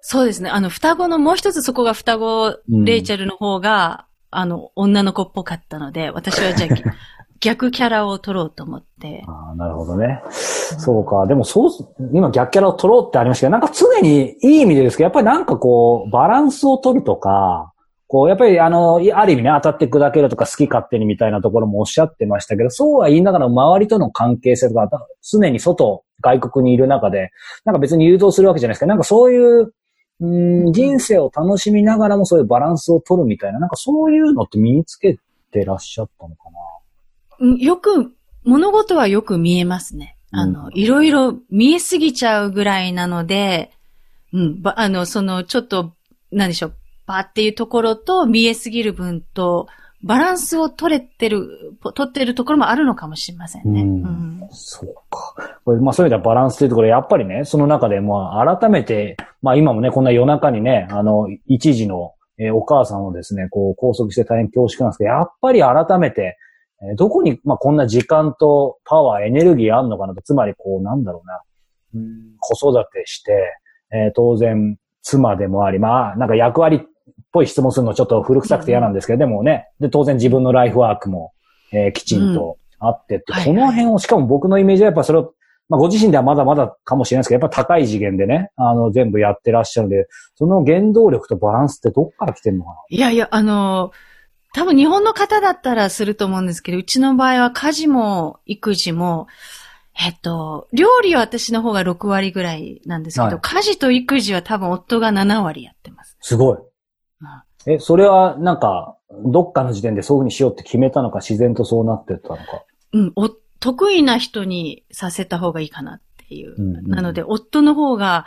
[0.06, 0.50] そうですね。
[0.50, 6.70] あの、双子の、もう一つそこが双子、うんレイチェルの方が、あの、女の子っぽかったので、私はじゃあ、
[7.40, 9.24] 逆キャラを取ろうと思って。
[9.28, 10.22] ああ、なるほどね。
[10.30, 11.26] そうか。
[11.26, 11.70] でもそう、
[12.12, 17.72] 今逆キャラを取ろうってありましたけど、なんか常にいい意味でですけど、やっぱりなんかこう、バランスを取るとか、
[18.08, 24.90] こう、やっぱりあの、いある意味ね、当たって砕けるとか好き勝手にみたいなところもおっしゃってましたけど、そうは言いながら周りとの関係性とか、
[25.22, 27.32] 常に外、外国にいる中で、
[27.66, 29.74] なんか別に誘導するわけじゃないですけど、なんかそういう、
[30.24, 35.20] うん、人生を楽しみながらもそういうバランスを取るみたいな、なんかそういうのって身につけ
[35.52, 36.44] てらっしゃったのか
[37.40, 37.48] な？
[37.48, 38.14] うんよく、
[38.44, 40.18] 物事はよく見えますね。
[40.32, 43.72] あの、うんいろいろ見えすぎちゃうぐらいなので、
[44.32, 45.94] うん、ば、あの、その、ちょっと、
[46.32, 46.74] なんでしょう、
[47.06, 49.68] バーっていうところと見えすぎる分と、
[50.04, 53.82] バランスを取れてる、ぽ取ってるところもあるのかもしれませんね。
[53.82, 55.34] うんうんそうか。
[55.64, 66.38] これ、まあそういう意味ではバランスというところで、やっぱりね、その中で、まあ改めて、まあ今もね、こんな夜中にね、あの、一時の、えーお母さんをですね、こう拘束して大変恐縮なんですけど、やっぱり改めて、
[66.82, 71.42] えーどこに、まあこんな時間とパワー、エネルギーあんのかなと、つまりこう、なんだろうな、
[71.96, 73.32] うん子育てして、
[73.94, 76.80] えー当然、妻でもあり、まあ、なんか役割っ
[77.34, 81.34] ぽい質問するのちょっと古臭くて嫌なんですけど、でもね、で、当然自分のライフワークも、
[81.74, 85.34] えーきちんとあってって、はいこの辺を、しかも僕のイメージはやっぱそれを、
[85.68, 93.92] まあご自身ではまだまだかもしれないですけど、やっぱ高い次元でね、あの、全部やってらっしゃるんで、その原動力とバランスってどっから来てんのかいやいや、あの、
[94.54, 99.28] 多分日本の方だったらすると思うんですけど、うちの場合は家事も育児も、
[100.00, 103.40] えっと、料理は私の方が6割ぐらいなんですけど、はい。
[103.42, 106.18] 家事と育児は多分夫が7割やってます。
[106.22, 106.58] すごい。
[107.66, 112.44] え、それはなんか、どっかの時点でそういうふうにしようって決めたのか、自然とそうなってったのか。
[112.94, 116.56] うん、お得意な人にさせた方がいいかなっていう。
[116.58, 118.26] うんうんなので、夫の方が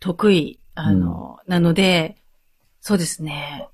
[0.00, 2.16] 得意、あの、なので、
[2.80, 3.68] そうですね。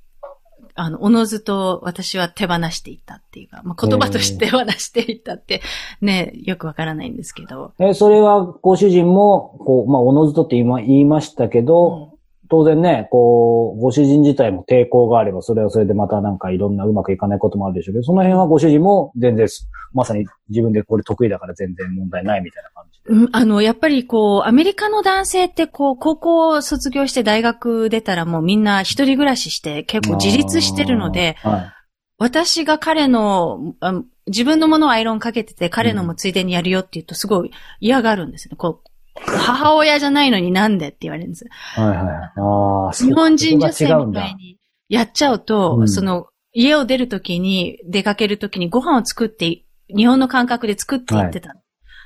[0.74, 5.62] あの、おのずと私は手放していったっていうか、まあ、言葉として手放していったって、
[6.00, 7.72] ね、よくわからないんですけど。
[7.78, 12.18] え、それはご主人も、こう、まあ、おのずとって今言いましたけど、
[12.50, 19.46] 当然ね、こう、ご主人自体も抵抗があれば、それはそれでまたなんかいろんなうまくいかないこともあるでしょうけど、その辺はご主人も全然、
[19.92, 23.10] まさに自分でこれ得意だから全然問題ないみたいな感じで。
[23.10, 31.72] うん、あの、やっぱりこう、アメリカの男性ってこう、高校を卒業して大学出たらもうみんな一人暮らしして結構自立してるので、はい。
[32.18, 38.56] 私が彼の、あ自分のものをアイロンかけてて彼のもついでにやるよって言うとすごい嫌がるんですよね。
[38.56, 41.46] こう、母親じゃないのになんでって言われるんです。
[41.50, 41.96] はいはい。
[42.36, 44.58] あ日本人女性みたいに
[44.88, 51.60] やっちゃうと、うんその、家を出るときに、出かけるときにご飯を作って、日本の感覚で作って言ってたの。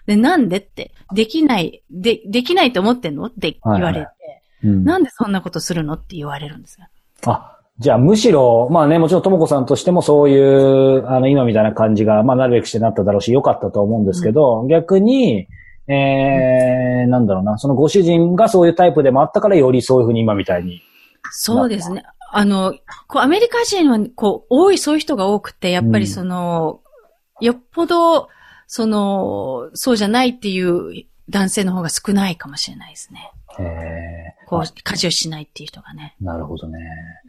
[0.07, 3.25] で、なんでって、できない、で、できないと思ってんの？
[3.27, 6.87] って言われて、はいうんなんでそんなことするのって言われるんですよ。
[7.27, 15.49] あ、じゃあむしろ、まあね、もちろんともこさんとしてもそういう、あの、今みたいな感じが、まあなるべくしてなっただろうし、良かったと思うんですけど、逆に、
[15.87, 20.82] えー、なんだろうな、そのご主人がそういうタイプでもあったから、よりそういうふうに今みたいに。
[21.30, 22.05] そうですね。
[22.32, 22.74] あの、
[23.07, 26.80] こう、アメリカ人は、こう、多い、そういう人が多くて、やっぱりその、
[27.41, 28.28] よっぽど、
[28.66, 33.30] その、そうじゃないっていう男性の方が少ないかもしれないですね。
[33.61, 36.17] えこう、家事をしないっていう人がね。
[36.21, 36.79] ー、なるほどね。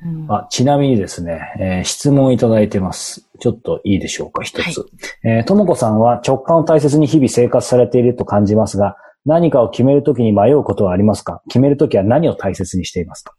[0.05, 3.27] うんあ、ちなみにですね、えー質問いただいてます。
[3.39, 4.85] ちょっといいでしょうか、一つ。
[5.23, 11.41] えーともこさんは直感を大切に日々生活されていると感じますが、何かを決めるときに迷うことはありますか？
[11.47, 13.33] 決めるときは何を大切にしていますか？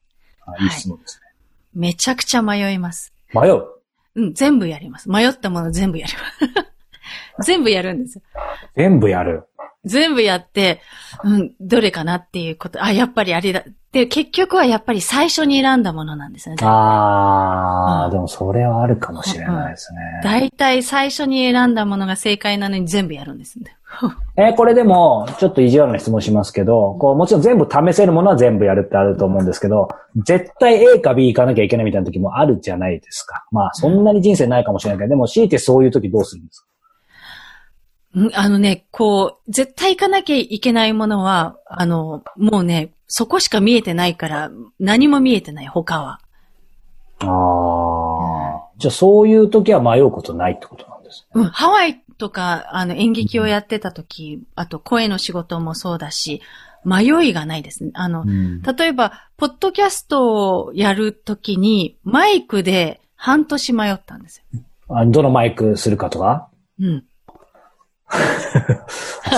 [0.47, 1.27] あいい質問ですね。
[1.75, 3.13] めちゃくちゃ迷います。
[3.35, 3.65] 迷う？
[4.15, 5.11] うん、全部やります。
[5.11, 6.19] 迷ったもの全部やりま
[7.45, 7.45] す。
[7.47, 8.23] 全部やるんですよ。
[8.75, 9.45] 全部やる。
[9.87, 10.81] 全部やって、
[11.25, 12.83] うん、どれかなっていうこと。
[12.85, 13.63] あ、やっぱりあれだ。
[13.93, 16.57] で、結局はやっぱり最初に選んだものなんですね。
[16.61, 19.99] あー、うんでもそれはあるかもしれないですね。
[20.23, 23.77] 大体最初に選んだものが正解なのに全部やるんですね。
[24.37, 29.89] えーこれでも、ちょっと意地悪な質問しますけど、こう、もちろん全部試せるものは全部やるってあると思うんですけど、
[30.27, 33.45] 絶対 A か B 行かなきゃいけないみたいな時もあるじゃないですか。
[33.53, 36.67] まあ、そんなに人生ないかもしれないけど、でも強いてそういう時どうするんですか？
[36.67, 36.76] うん
[38.35, 44.51] あのね、こう、絶対行かなきゃいけないものは、あの、もうね、そこしか見えてないから、
[44.81, 46.21] 何も見えてない、他は。
[47.21, 48.81] あー。
[48.81, 51.43] じゃあそういう時は迷うことないってことなんですね。
[51.43, 56.41] うん、ハワイとか、あの、演劇をやってた時、あと声の仕事もそうだし、
[56.85, 57.91] 迷いがないですね。
[57.95, 64.61] あの、うん例えば、ポッドキャストをやるときに、マイクで半年迷ったんですよ。
[64.89, 66.49] あどのマイクするかとか？
[66.81, 67.05] うん。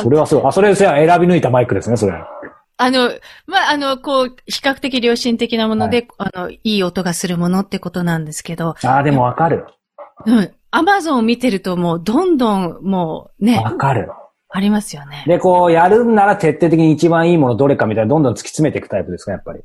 [0.05, 0.47] それはそう。
[0.47, 2.15] あ、それ選び抜いたマイクですね、それ。
[2.81, 3.11] あの、
[3.47, 9.67] まあ、あの、こう、比較的良心的なもので、あの、いい音がするものってことなんですけど、ああ、でもわかる。
[10.27, 10.51] うん。
[10.71, 14.11] アマゾンを見てるともう、どんどん、もう、ね、わかる。
[14.51, 15.25] ありますよね。
[15.27, 19.61] で、こう、やるんなら徹底的に一番いいものどれかみたいな、どんどん突き詰めていくタイプですか、やっぱり。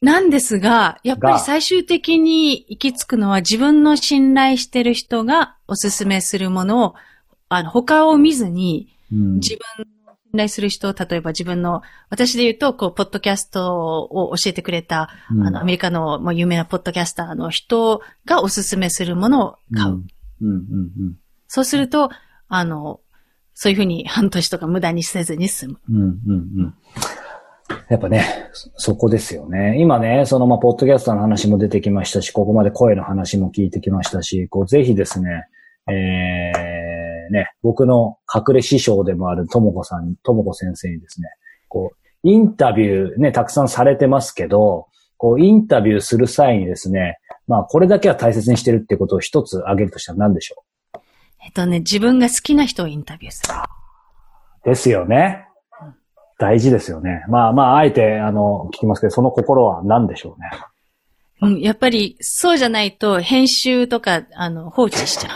[0.00, 6.94] なんですが、やっぱり最終的に行き着くのは自分の信頼してる人がおすすめするものを、
[7.50, 9.34] あの、他を見ずに、うん。
[9.36, 19.94] 自分の信頼する人、例えば自分の、私で言うと、こう、ポッドキャストを教えてくれた、うんあの、アメリカのもう有名なポッドキャスターの人がおすすめするものを買う。
[19.94, 20.06] うん。
[20.40, 21.16] うん、うん、うん。
[21.48, 22.10] そうすると、
[22.48, 23.00] あの、
[23.54, 25.80] そういうふうに半年とか無駄にせずに済む。
[25.88, 26.74] うん、うん、うん。
[27.88, 29.76] やっぱね、そそこですよね。
[29.78, 35.46] 今ね、そのまあ、ポッドキャスターの話も出てきましたし、ここまで声の話も聞いてきましたし、こう、ぜひですね、
[35.92, 41.28] えー、ね、僕の隠れ師匠でもあるともこさん、ともこ先生にですね、
[41.68, 44.86] こう、インタビューね、たくさんされてますけど、
[45.16, 50.64] こう、インタビューする際にですね、まあ、これだけは大切にしてるってことを一つ挙げるとしたら何でしょ
[51.42, 53.54] えっとね、自分が好きな人をインタビューする。
[54.64, 55.46] うですよね。
[56.38, 57.24] 大事ですよね。
[57.28, 60.50] まあまあ、あえて、あの、聞きますけど、その心は何でしょうね？
[61.42, 65.30] うん、やっぱり、そうじゃないと、編集とか、あの、放置しちゃ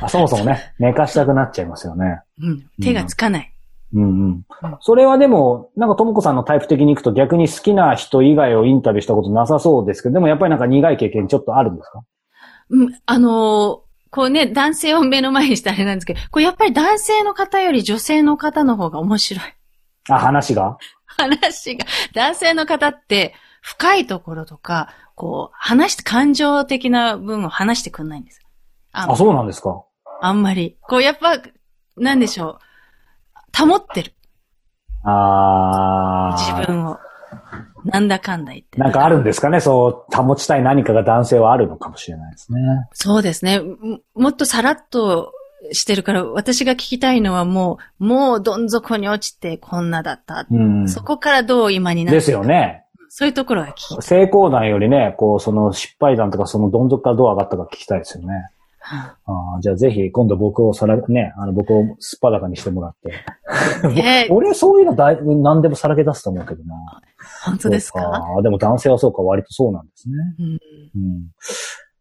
[0.00, 2.20] あそもそもね、寝かしたくなっちゃいますよね。
[2.40, 2.46] う。
[2.46, 3.52] うん、手がつかない。
[3.94, 4.44] うんうん。
[4.80, 12.02] それはでも、なんかともこさんのタイプ的に行くと逆に好きな人以外をインタビューしたことなさそうですけど、でもやっぱりなんか苦い経験ちょっとあるんですか？
[12.70, 19.44] うん、あのーこうね、男性を目の前にしてあれなんですけど、これやっぱり男性の方より女性の方の方が面白い。
[20.10, 20.76] あ、話が？
[21.06, 28.40] 話が、男性の方って深いところとか、こう、話して、感情的な分を話してくんないんです。
[28.90, 29.84] ああ、そうなんですか
[30.20, 30.76] あんまり。
[30.82, 31.40] こう、やっぱ、
[31.96, 32.58] なんでしょ
[33.56, 33.66] う。
[33.66, 34.14] 保ってる。
[35.04, 36.98] あー自分を。
[37.84, 38.78] なんだかんだ言って。
[38.78, 42.60] なんかあるんですかねそう、保ちたい何かが男性はあるのかもしれないですね。
[42.92, 43.60] そうですね。
[43.60, 45.32] ももっとさらっと
[45.70, 50.46] してるから、私が聞きたいのはもう、もうどん底に落ちてこんなだった。
[50.50, 50.88] うん。
[50.88, 52.81] そこからどう今になるですよね。
[53.14, 53.98] そういうところが聞きたい。
[54.02, 58.34] 成功談よりね、こう、その失敗談とかそのどん底からどう上がったか聞きたいですよね。
[58.84, 63.88] あーじゃあぜひ今度僕をさら、ね、あの僕をすっぱだかにしてもらって。
[63.88, 66.74] ね 俺そういうのだい何でもさらけ出すと思うけどな。
[67.44, 68.00] 本当ですか？
[68.34, 70.14] そうでも男性はそうか、割とそうなんですね。
[70.38, 70.46] うん
[70.96, 71.26] うん。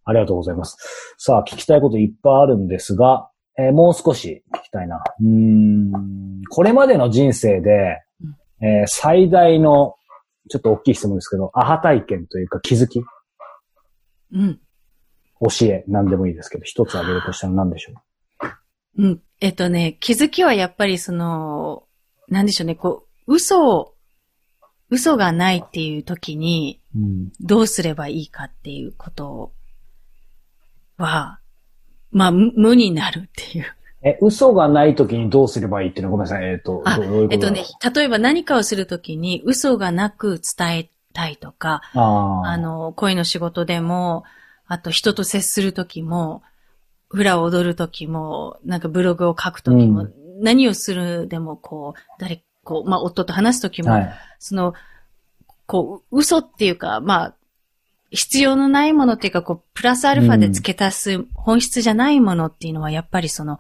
[0.05, 0.77] ありがとうございます。
[1.17, 3.27] さあ、聞きたいこといっぱいあるんですが、
[3.59, 5.03] えーもう少し聞きたいな。
[5.19, 5.91] うーん。
[6.49, 7.99] これまでの人生で、
[8.61, 9.95] えー最大の、
[10.49, 13.01] ちょっと大きい質問ですけど、アハ体験というか気づき、
[14.33, 14.59] うん。
[15.41, 17.93] 教え、何でもいいですけど、一つ挙げるとしたら何でしょ
[18.97, 19.03] う？
[19.03, 19.21] うん。
[19.39, 21.83] えっとね、気づきはやっぱりその、
[22.27, 23.95] なんでしょうね、こう、嘘を、
[24.89, 27.31] 嘘がないっていう時に、うん。
[27.39, 29.53] どうすればいいかっていうこと
[30.97, 31.39] は、
[32.11, 33.65] まあ、無無になるっていう。
[34.03, 36.11] え、嘘がない時にどうすればいいっていうの？
[36.13, 36.49] はごめんなさい。
[36.49, 42.47] えっ、と、あどうどういうことえっとね、例えば何かをするときに嘘がなく伝えたいとか、あー。
[42.47, 44.23] あの、声の仕事でも、
[44.67, 46.41] あと人と接するときも、
[47.09, 54.13] フラを踊るときも、なんかブログを書くときも、う何をするでも、こう、誰、こう、まあ、夫と話すときも、はい。
[54.39, 54.73] その、
[55.67, 57.35] こう、嘘っていうか、まあ、
[58.11, 63.59] 必要のないものっていうか、こう、プラスアルファで付け足す本質じゃないものっていうのは、やっぱりその、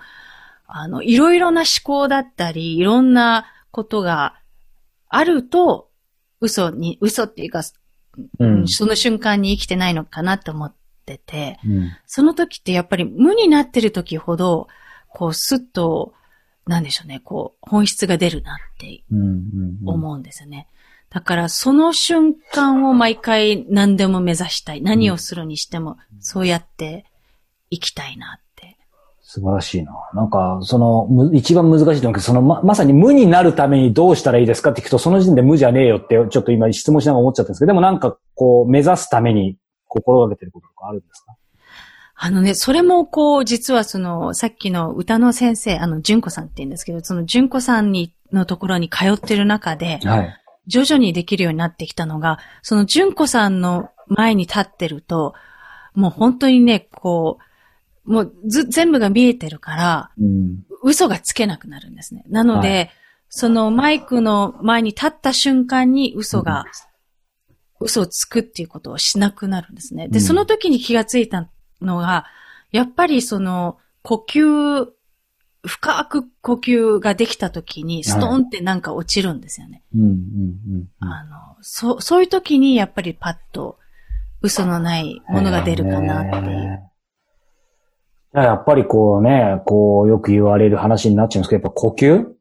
[0.73, 4.35] あの、いろいろな思考だったり、いろんなことが
[5.09, 5.89] あると、
[6.39, 7.61] 嘘に、嘘っていうか、
[8.39, 8.67] うん。
[8.67, 10.75] その瞬間に生きてないのかなと思っ
[11.05, 11.91] てて、うん。
[12.05, 14.67] その時ってやっぱり無になってる時ほど、
[15.09, 16.13] こう、スッと、
[16.65, 19.03] なんでしょうね、こう、本質が出るなって。
[19.85, 20.67] 思うんですよね。
[21.09, 24.81] だから、その瞬間を毎回何でも目指したい。
[24.81, 27.05] 何をするにしても、そうやって
[27.69, 28.39] 生きたいな。
[29.33, 29.93] 素晴らしいな。
[30.13, 39.55] なんか、その、む一番難しいと思うけど、そのま、まさに無になるためにどうしたらいいですかって聞くと、その時点で無じゃねえよって、ちょっと今質問しながら思っちゃったんですけど、でもなんか、こう、目指すために
[39.87, 41.33] 心がけてることとかあるんですか？
[42.15, 50.37] あのね、それもこう、実はその、さっきの歌の先生、あの、純子さんって言うんですけど、その純子さんに、のところに通ってる中で、はい。
[50.67, 55.35] 徐々にできるようになってきたのが、その純子さんの前に立ってると、
[55.95, 57.43] もう本当にね、こう、
[58.05, 60.63] もうず、全部が見えてるから、うん。
[60.83, 62.23] 嘘がつけなくなるんですね。
[62.27, 66.65] なので、はそのマイクの前に立った瞬間に嘘が、
[67.79, 70.07] 嘘をつくっていうことをしなくなるんですね。
[70.07, 71.49] で、うんその時に気がついた
[71.81, 72.25] のが、
[72.71, 74.87] やっぱりその呼吸、
[75.63, 79.83] 深く呼吸ができた時にストーンってなんか落ちるんですよね。
[79.95, 80.01] うん。
[80.01, 80.09] うん。
[80.09, 80.15] う
[80.77, 80.87] ん。
[80.99, 83.77] あの、そう、そういう時にやっぱりパッと
[84.41, 86.90] 嘘のないものが出るかなっていう。
[88.33, 92.15] ねやっぱりこうね、こうよく言われる話になっちゃうんですけど、やっぱ呼吸？
[92.17, 92.35] うん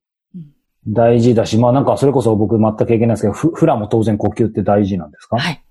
[0.89, 5.37] 大事だし、まあなんかそれこそ僕全く経験ないですけど、フフラも当然呼吸って大事なんですか？
[5.39, 5.63] はい。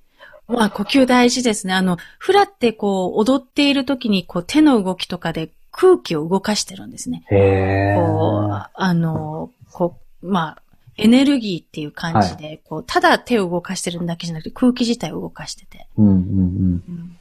[0.47, 1.73] まあ、呼吸大事ですね。
[1.73, 7.23] あの、フラってこう、踊っている時に、こう、手の動きとかで空気を動かしてるんですね。
[7.29, 7.95] へえ。
[7.95, 10.61] こう、あの、こう、まあ、
[10.97, 15.87] エネルギーっていう感じで、こう、ただ手を動かしてるだけじゃなくて、空気自体を動かしてて。
[15.99, 16.17] うんうんうん。
[16.17, 17.18] うん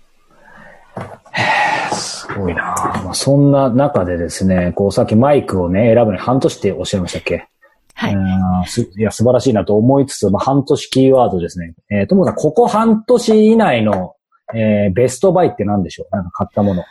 [1.93, 7.49] すごいなまあ、そんな中でですね、こうさっきマイクをね、選ぶのに半年っておっしゃいましたっけ？
[7.95, 8.13] はい。
[8.13, 11.75] いや、素晴らしいなと思いつつ、まあ、半年キーワードですね。
[11.91, 14.15] えー、ともさん、ここ半年以内の、
[14.55, 16.15] えー、ベストバイって何でしょう？
[16.15, 16.85] なんか買ったもの。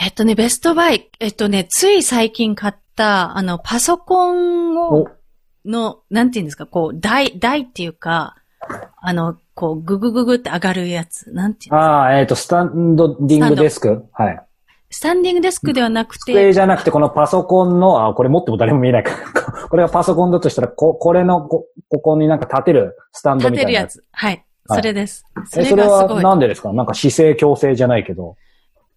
[0.00, 5.08] えっとね、ベストバイ、えっとね、つい最近買った、あの、パソコンをお、
[5.66, 8.36] の、なんていうんですか、こう、台、台っていうか、
[9.00, 11.30] あの、こう、ぐぐぐぐって上がるやつ。
[11.32, 11.80] なんていうの？
[11.80, 14.04] ああ、えっ、と、スタンドディングデスク？
[14.12, 14.40] はい。
[14.90, 19.52] スタンディングデスクではなく机て、じゃなくて、このパソコンの、あ、これ持っても誰も見えないから。
[19.68, 24.04] これがパソコンだとしたら、こ、これのこ、ここになんか立てるスタンド立みたいなてるやつ。
[24.12, 24.30] はい。
[24.30, 25.24] はいそれです。
[25.44, 26.24] そえ、れそれはがすごい。
[26.24, 26.72] なんでですか？
[26.72, 28.34] なんか姿勢矯正じゃないけど。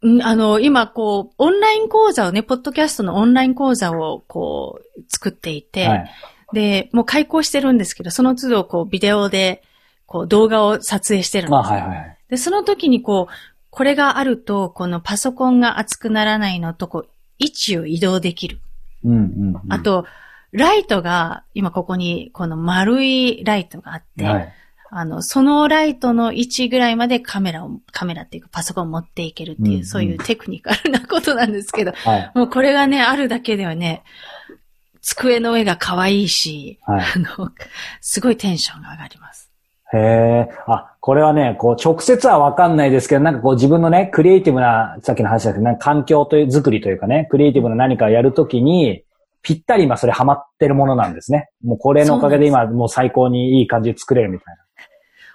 [0.02, 6.10] うんあの、今、こう、オンライン講座をね、ポッドキャストのオンライン講座を、こう、作っていて、はい。
[6.52, 9.62] で、もう開講してるんですけど、その都度、こう、ビデオで、
[10.06, 12.18] こう、動画を撮影してるんですあ、よはいはいはい。
[12.28, 13.34] で、その時にこう、
[13.70, 17.08] これがあると、このパソコンが熱くならないのと、こう、
[17.38, 18.60] 位置を移動できる。
[19.04, 19.72] うんうん、うん。
[19.72, 20.06] あ、と、
[20.52, 24.54] ライトが、今ここに、この丸いライトがあって、はい。
[24.92, 32.32] あの、そのライトの位置ぐらいまでカメラを、カメラっていうかパソコンを持っていけるっていう、うんうんそういうテクニカルなことなんですけど、はい。
[32.34, 34.02] もうこれがね、あるだけではね、
[35.10, 37.04] 机の上が可愛いし、はい。
[37.16, 37.50] あの、
[38.00, 39.50] すごいテンションが上がります。
[39.92, 40.48] へえ。
[40.66, 49.02] あ、これはね、こう、直接はわかんないですけど、なんかこう自分のね、クリエイティブな、さっきの話だけど、なんか環境という、作りというかね、クリエイティブな何かやるときに、
[49.42, 51.48] ぴったり今それハマってるものなんですね。
[51.64, 54.56] もうこれのおかげで今もう最高にいい感じで作れるみたい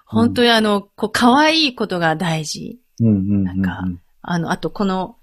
[0.06, 2.80] 本当にあの、こう、可愛いことが大事。
[3.00, 3.10] な。
[3.10, 3.44] うんうんうん、うん。
[3.44, 3.84] なんか
[4.22, 5.18] あの、あとこの、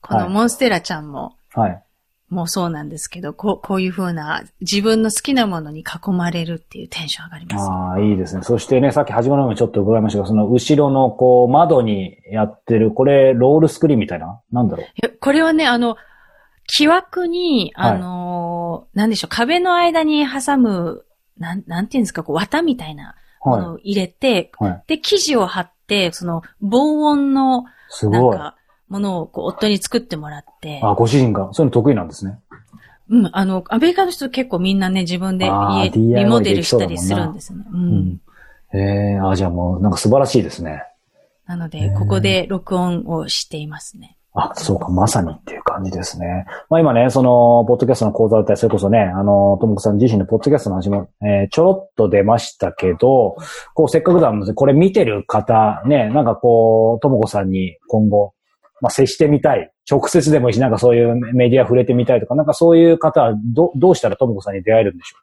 [0.00, 1.82] こはいのモンステラちゃんも、はい。
[2.30, 7.66] もうそうなんですけど、こう、こういう風な自分の好きなものに囲まれるっていうテンション上がります。
[7.66, 8.42] ああ、いいですね。
[8.42, 14.40] そしてね、さっき始まる前にちょっと伺いましたが、その後ろのこう、窓にやってる、これ、ロールスクリーンみたいな？
[14.52, 14.86] なんだろう？
[14.86, 15.96] いやこれはね、あの、
[16.66, 21.06] 木枠に、あのーなんでしょう、壁の間に挟む、
[21.38, 24.64] なん、なんていうんですか、こう、綿みたいなものはを入れて、い。
[24.64, 24.84] はい。
[24.86, 28.20] で、生地を貼って、その、防音の、すごい。
[28.20, 28.56] なんか、
[28.88, 32.38] ものをこう夫に作ってもらって、あ、ご主人が、そういうの得意なんですね。
[33.10, 37.64] うん、あの、アメリカの人結構みんなね、自分で家、リモデルしたりするんですよね。
[37.72, 37.76] う。
[37.76, 38.20] うんん。
[38.74, 40.82] ええあ、じゃあもう、なんか素晴らしいですね。
[41.46, 44.18] なので、ここで録音をしていますね。
[44.34, 46.44] あ、そうか、まさにっていう感じですね。
[46.68, 53.36] まあ今ね、その、ポッドキャストの講座だったり、それこそね、あの、ともこさん自身のポッドキャストの話も、えーちょろっと出ましたけど、
[53.74, 58.34] こう、せっかくなので、これ見てる方、ね、なんかこう、ともこさんに今後、
[58.80, 59.70] まあ接してみたい。
[59.90, 65.16] 直接でもいいし、なんかそういうメディア触れてみたいとか、なんかそういう方は、ど、どうしたらともこさんに出会えるんでしょ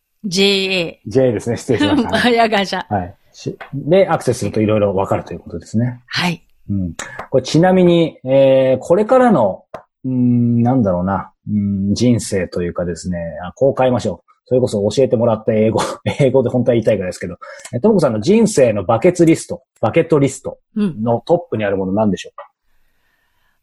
[1.07, 1.57] J ですね。
[1.57, 2.09] 失礼しました。
[2.09, 2.85] マヤガジャ。
[2.93, 3.15] はい。
[3.33, 6.01] しで、アクセスするといろいろわかるということですね。
[6.07, 6.43] はい。
[6.69, 6.93] うん。
[7.29, 9.65] これちなみに、えー、これからの、
[10.03, 13.17] うーん、なんだろうな、うん、人生というかですね、
[13.47, 14.31] あこう変えましょう。
[14.45, 15.79] それこそ教えてもらった英語、
[16.19, 17.37] 英語で本当は言いたいからですけど、
[17.73, 21.03] えともこさんの人生のバケツリスト、バケットリストうん。
[21.03, 22.50] のトップにあるものなんでしょうか？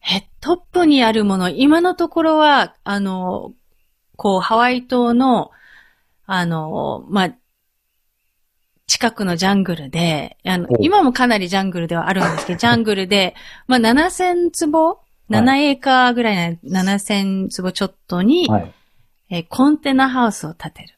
[0.03, 3.53] え、トップにあるもの、今のところは、あの、
[4.15, 5.51] こう、ハワイ島の、
[6.25, 7.29] あの、まあ、
[8.87, 13.35] 近くのジャングルで、あのお、今もかなりジャングルではあるんですけど、 ジャングルで、
[13.67, 14.99] まあ、7000坪
[15.29, 18.73] ？7エーカーぐらいな、7000坪ちょっとに、はい。
[19.31, 20.95] えーコンテナハウスを建てる。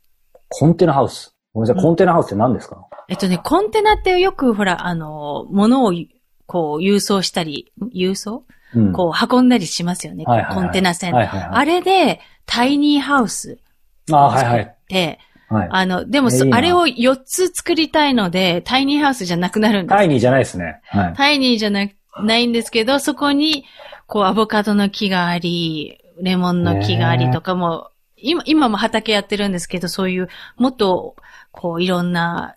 [0.48, 1.36] コンテナハウス？
[1.54, 2.88] ごめんなさい、コンテナハウスって何ですか？
[3.10, 5.92] えっとね、コンテナってよくほら、あの、物を、
[6.46, 8.36] こう、郵送したり、郵送？
[8.38, 8.46] うん。
[8.94, 10.24] こう、運んだりしますよね。
[10.26, 11.14] はいはいはいコンテナ船。
[11.14, 11.50] はいはいはい。
[11.52, 13.60] あれで、タイニーハウス
[14.12, 14.76] ああ、はいはい。
[14.90, 15.68] で、はい。
[15.70, 19.98] あの、でもあれを4つ作りたいので、タイニーハウスじゃなくなるんです。
[19.98, 20.80] タイニーじゃないですね。
[20.86, 21.14] はい。
[21.14, 21.88] タイニーじゃな
[22.24, 23.66] ないんですけど、そこに、
[24.08, 31.16] こう、アボカドの木があり、レモンの木がありとかも、今、今も畑やってるんですけど、そういう、もっと、
[31.52, 32.56] こう、いろんな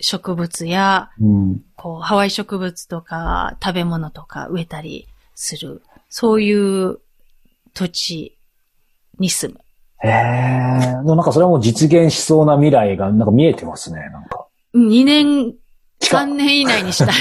[0.00, 1.62] 植物や、うん。
[1.76, 6.98] こう、ハワイ植物とか、食べ物とか植えたりする、そういう
[7.74, 8.38] 土地
[9.18, 9.60] に住む。
[10.04, 10.90] へえ。
[10.96, 14.46] でもなんかそれはもう実現しそうな未来がなんか見えてますね、なんか。
[14.74, 15.54] 2年、
[16.00, 17.14] 近っ3年以内にしたい。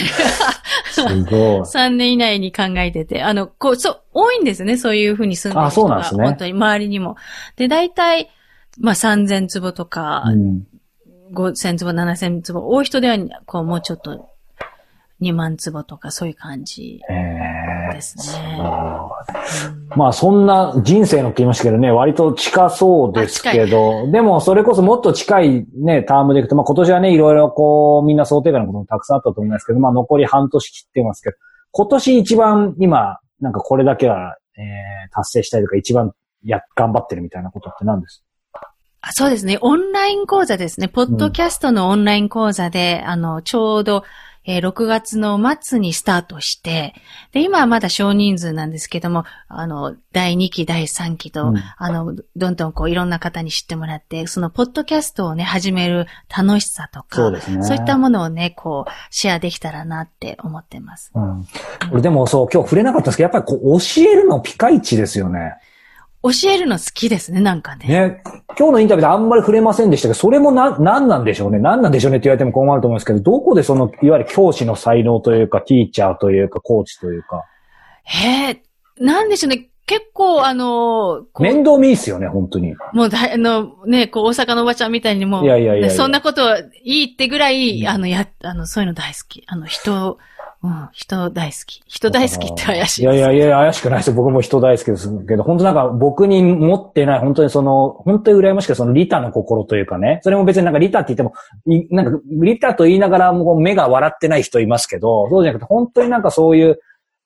[0.92, 1.62] すごい。
[1.66, 5.88] 3年以内に考えてて、あの、こう、そう、多いんですね、そういうふうに住んでるあ人が。
[5.88, 7.16] そうなんですね本当に、周りにも。
[7.56, 8.30] で、大体、
[8.80, 10.64] まあ、3000坪とか、うん。
[11.34, 14.31] 5000坪、7000坪、多い人では、こう、もうちょっと、
[15.22, 17.00] 2万坪とか、そういう感じ。
[17.94, 18.58] ですね。
[18.60, 31.36] うんまあそんな人生のって言いましたけどね、割と近そうですけど、でもそれこそもっと近いね、タームでいくと、まあ今年はね、いろいろこう、みんな想定外のこともたくさんあったと思いますけど、まあ残り半年切ってますけど、
[31.72, 38.24] 今年一番今、なんかこれだけは、えー、達成したいとか一番や、頑張ってるみたいなことって何です？
[39.02, 39.58] あそうですね。
[39.62, 40.88] オンライン講座ですね。
[40.88, 44.04] ポッドキャストのオンライン講座で、あの、ちょうど、
[44.46, 46.96] えー6月の末にスタートして、
[47.32, 61.12] で、今はまだ少人数なんですけども、あの、第2期、第3期と、うんあの、どんどんこう、いろんな方に知ってもらって、その、ポッドキャストをね、始める楽しさとか、そうですねそういったものをね、こう、シェアできたらなって思ってます。
[61.14, 61.46] うん。
[61.92, 65.54] 俺でもそう、今日触れなかったんですけど、やっぱりこう、教えるのピカイチですよね。
[66.24, 67.88] 教えるの好きですね、なんかね。
[67.88, 68.24] ね、
[68.58, 71.58] 今日のインタビューであんまり触れませんでしたけど、それもな、何なんでしょうね？
[71.60, 77.44] 何なんでしょうねって言われても困ると思うんですけど、どこでその、いわゆる教師の才能というか、ティーチャーというか、コーチというか、
[78.04, 78.64] へえ、
[79.00, 79.68] なんでしょうね。
[79.88, 82.76] 結構、あの、こう面倒見いいっすよね、本当に。
[82.94, 86.44] もうだい、あの、ね、こう、大阪のおばちゃんみたいにもう、いやいやいやそんなこと
[86.84, 89.44] いいってぐらい、うんあの、や、あの、そういうの大好き。
[89.48, 90.18] あの、人、
[90.64, 91.82] うん、人大好き。
[91.88, 93.02] 人大好きって怪しい。
[93.02, 94.12] いやいやいや、怪しくないです。
[94.12, 101.34] 僕も人大好きですけど、本当なんか僕に持ってない、本当にその、本当に羨ましくそのリタの心というかね、それも別になんかリタって言っても、
[101.66, 106.80] いなんかリタと言いながらもう目が笑ってない人いますけど、そうじゃなくて本当になんかそういう、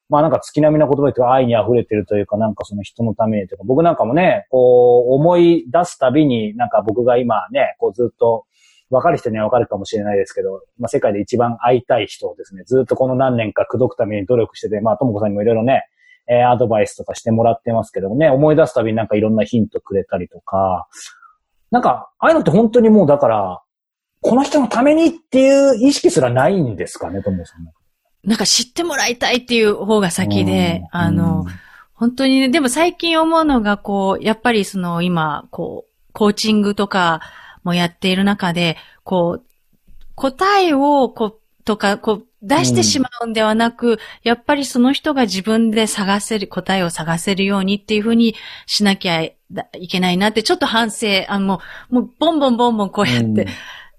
[0.07, 8.45] まあなんか月並みな言葉というか愛に溢れてるというか、なんかその人のためにというか、僕なんかもね、こう思い出すたびに、なんか僕が今ね、こうずっと、
[8.89, 15.83] わかる人にはわかるかもしれないですけど、まあ世界で一番会いたい人をですね、ずっとこの何年か口説くために努力してて、まあともこさんにもいろいろね、
[16.27, 20.87] えーアドバイスとかしてもらってますけどもね、思い出すたびになんかいろんなヒントくれたりとか、
[21.71, 23.61] なんか、ああいうのって本当にもうだから、
[24.21, 27.65] この人のためにっていう意識すらないんですかね、ともさん。
[28.27, 31.45] なんか知ってもらいたいっていう方が先で、うんあの、、
[31.93, 37.21] 本当にね、でも最近思うのが、こう、やっぱりその今、こう、コーチングとか
[37.65, 39.45] もやっている中で、こう、
[40.15, 48.35] 答えを、こう、とか、こう、出してしまうんではなく、やっぱりその人が自分で探せる、答えを探せるようにっていうふうに
[48.67, 49.35] しなきゃい
[49.89, 51.59] けないなって、ちょっと反省、あの、も
[51.89, 53.47] う、もう、ボンボンボンボンこうやって、うん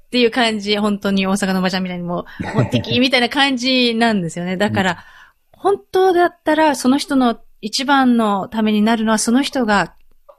[0.07, 4.57] っていう感じ、本当に大阪のおばちゃんみたいにもう、もう敵みたいな感じなんですよね。
[4.59, 5.05] だから、
[5.53, 9.95] 本当だったら、その人の一番のためになるのは、その人が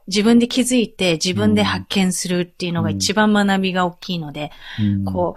[0.08, 5.06] 自分で気づいて、自分で発見するっていうのが一番学びが大きいので、うん。
[5.06, 5.36] こ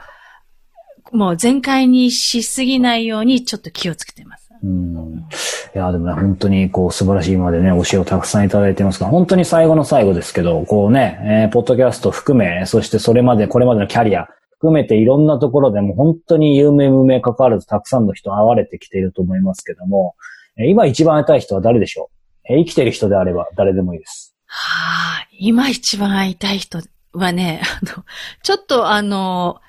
[1.12, 4.50] う、もう全開にしすぎないように、ちょっと気をつけてます。
[4.62, 5.26] うん。
[5.74, 14.28] いや、でもね、本当にこう素晴らしい今までね、教えをたくさんいただいてますが、本当に最後の最後ですけど、こうね、えーポッドキャスト含め、そしてそれまで、これまでのキャリア
[14.60, 20.14] 含めていろんなところでも本当に有名無名関わらずたくさんの人会われてきていると思いますけども、
[20.58, 22.10] えー今一番会いたい人は誰でしょ
[22.44, 24.29] う、えー生きてる人であれば誰でもいいです。
[24.52, 26.80] はあ、今一番会いたい人
[27.12, 28.04] はね、 あの、
[28.42, 29.60] ちょっとあの、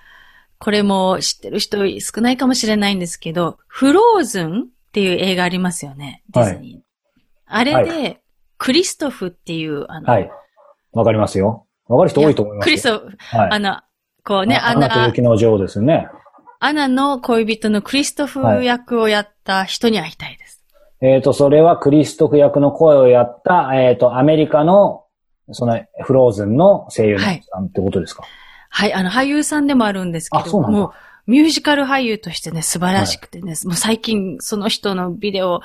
[0.58, 6.24] これも知ってる人少ないかもしれないんですけど、フローズンっていう映画ありますよね。
[6.32, 7.22] ディズニー。
[7.46, 8.16] あれで、は
[8.58, 10.32] クリストフっていう、あの、はい。
[10.94, 11.68] わかりますよ。
[11.88, 12.72] わかる人多いと思いますよ。
[12.72, 13.50] クリストフ、はい。
[13.52, 13.82] あの、
[14.24, 16.08] こうね、アアナとナ、雪の女王ですよね。
[16.60, 20.38] アナの恋人のクリストフ役をやった人に会いたい。
[21.02, 25.06] えっ、と、それはクリストフ役の声をやった、えっ、と、アメリカの、
[25.52, 27.30] その、フローズンの声優のさ
[27.60, 28.24] んってことですか、
[28.70, 30.92] はい、あの、俳優さんでもあるんですけど、もう、
[31.28, 35.62] ミュージカル俳優としてね、素晴らしくてね、もう最近その人のビデオ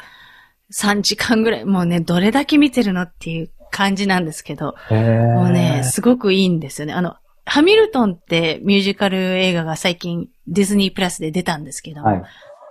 [0.73, 6.95] 3時間ぐらい、もうね、どれだけ見てるのっていう感じなんですけど、もうね、すごくいいんですよね。
[6.95, 12.23] あの、ハミルトンってミュージカル映画が最近ディズニープラスで出たんですけども、はい。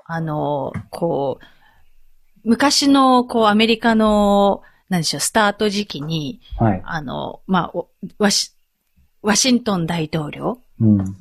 [0.07, 1.45] あの、こう、
[2.45, 6.81] 昔の、こう、アメリカの、なんでしょう、スタート時期に、はい。
[6.85, 8.51] あの、まあ、おワシ、
[9.21, 11.17] ワシントン大統領うん。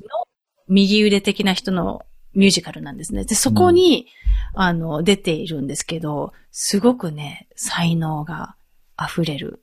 [0.67, 2.03] 右腕的な人の
[2.33, 3.25] ミュージカルなんですね。
[3.25, 4.07] で、そこに、
[4.53, 8.55] あの、出ているんですけど、すごくね、才能が
[8.99, 9.61] 溢れる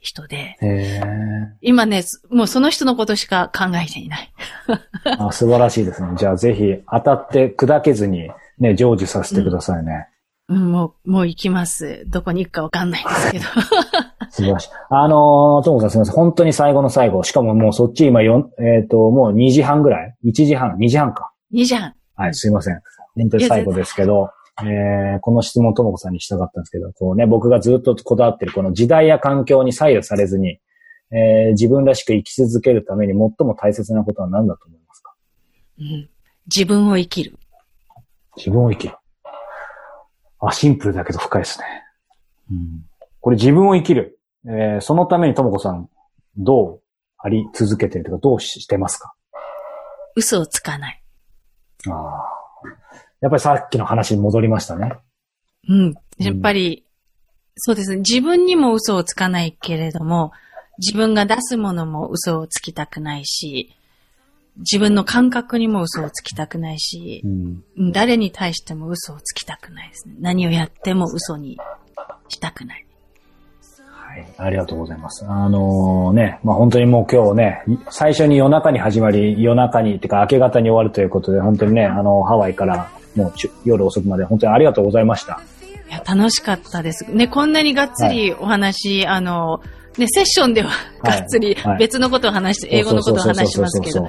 [0.00, 1.00] 人で、へ
[1.62, 4.32] 今ね、すもうその人のことしか考えていない。
[5.04, 6.08] ーあ素晴らしいですね。
[6.16, 8.28] じゃあぜひ当たって砕けずに
[8.58, 9.92] ね、成就させてくださいね。
[9.92, 10.04] うん、
[10.48, 12.04] もう、もう行きます。
[12.06, 13.44] どこに行くかわかんないんですけど。
[14.30, 14.70] 素晴らしい。
[14.90, 16.14] あのー、ともさんすみません。
[16.14, 17.22] 本当に最後の最後。
[17.22, 21.32] しかももうそっち今よん、えっ、と、もう2時半ぐらい ?1 時半 ?2 時半か。
[21.50, 21.94] いいじゃん。
[22.16, 22.80] はい、すいません。
[23.14, 24.30] 本当に最後ですけど、
[24.62, 30.58] えー、この質問ともこさんにしたかったんですけど、こうね、僕がずっとこだわってるこの時代や環境に左右されずに、
[31.10, 35.14] えー、自分らしく生き続けるために最も大切なことは何だと思いますか？
[35.78, 36.10] うん、
[36.46, 37.38] 自分を生きる。
[38.36, 38.94] 自分を生きる。
[40.48, 41.66] あ、シンプルだけど深いですね。
[42.50, 42.84] うん、
[43.20, 44.18] これ自分を生きる。
[44.46, 45.88] えー、そのためにともこさん、
[46.36, 46.80] どう
[47.18, 49.14] あり続けてるとか、どうしてますか？
[50.16, 51.02] 嘘をつかない。
[51.88, 52.30] ああ。
[53.20, 54.92] やっぱりさっきの話に戻りましたね。
[55.66, 55.94] うん。
[56.18, 56.84] やっぱり、
[57.56, 57.96] そうですね。
[57.98, 60.32] 自分にも嘘をつかないけれども、
[60.78, 63.74] 自分が出すものも嘘をつきたくないし、
[64.58, 67.64] 自分の感覚にも嘘をつきたくないしう、ん。
[67.76, 70.14] うん誰に対しても嘘をつきたくないですね。
[70.20, 71.58] 何をやっても嘘に
[72.28, 72.86] したくない。
[74.14, 74.26] はい。
[74.38, 75.24] ありがとうございます。
[75.26, 83.32] あのね、まあ本当にもう今日ね、最初に夜中に始まり、夜中に、てか明け方に終わるということで、本当にね、あの、ハワイからもう
[83.64, 85.40] 夜遅くまで本当にありがとうございました。
[85.88, 87.10] いや、楽しかったです。
[87.10, 89.60] ね、こんなにがっつりお話、あの、
[89.98, 90.70] ね、セッションでは
[91.02, 94.08] がっつりはい別のことを話して、英語のことを話しますけど。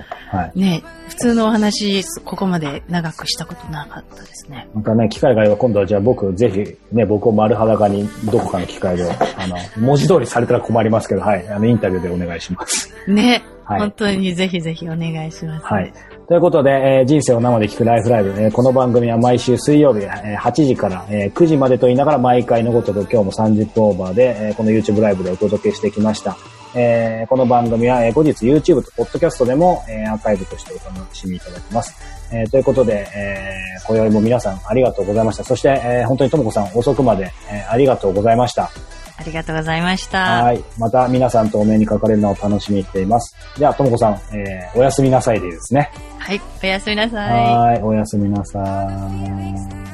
[0.55, 4.67] ね、普通のお話、ここまで長くしたことなかったですね。
[4.73, 12.93] またね、機会があれば今度はじゃあ僕、ぜひね、僕を丸裸にどこかの機会で、あの、文字通りされたら困りますけど、はい、あの、インタビューでお願いします。
[13.07, 15.65] ね、はい本当にぜひぜひお願いします。
[15.65, 15.91] はい。
[16.27, 26.35] ということで、えー人生を生で聞くライフライブ、えーこの番組は毎週水曜日、えー8時から、えー9時までと言いながら毎回のごとく今日も30分オーバーで、えーこの YouTube ライブでお届けしてきました。
[26.75, 31.93] えーこの番組は、えー後日 YouTube と Podcast でも、えーアーカイブとしてお楽しみいただけます。
[32.33, 35.43] えーということで、えー今宵も皆さんありがとうございました。
[35.43, 38.71] そして、えー本当にともこさん遅くまで、えーありがとうございました。
[39.17, 40.43] ありがとうございました。
[40.43, 40.63] はい。
[40.77, 43.35] また皆さんとお目にかかれるのを楽しみにしています。
[43.57, 45.89] じゃあ、ともこさん、えーおやすみなさいでですね。
[46.19, 47.55] はい、おやすみなさい。
[47.55, 49.84] はい、おやすみなさい。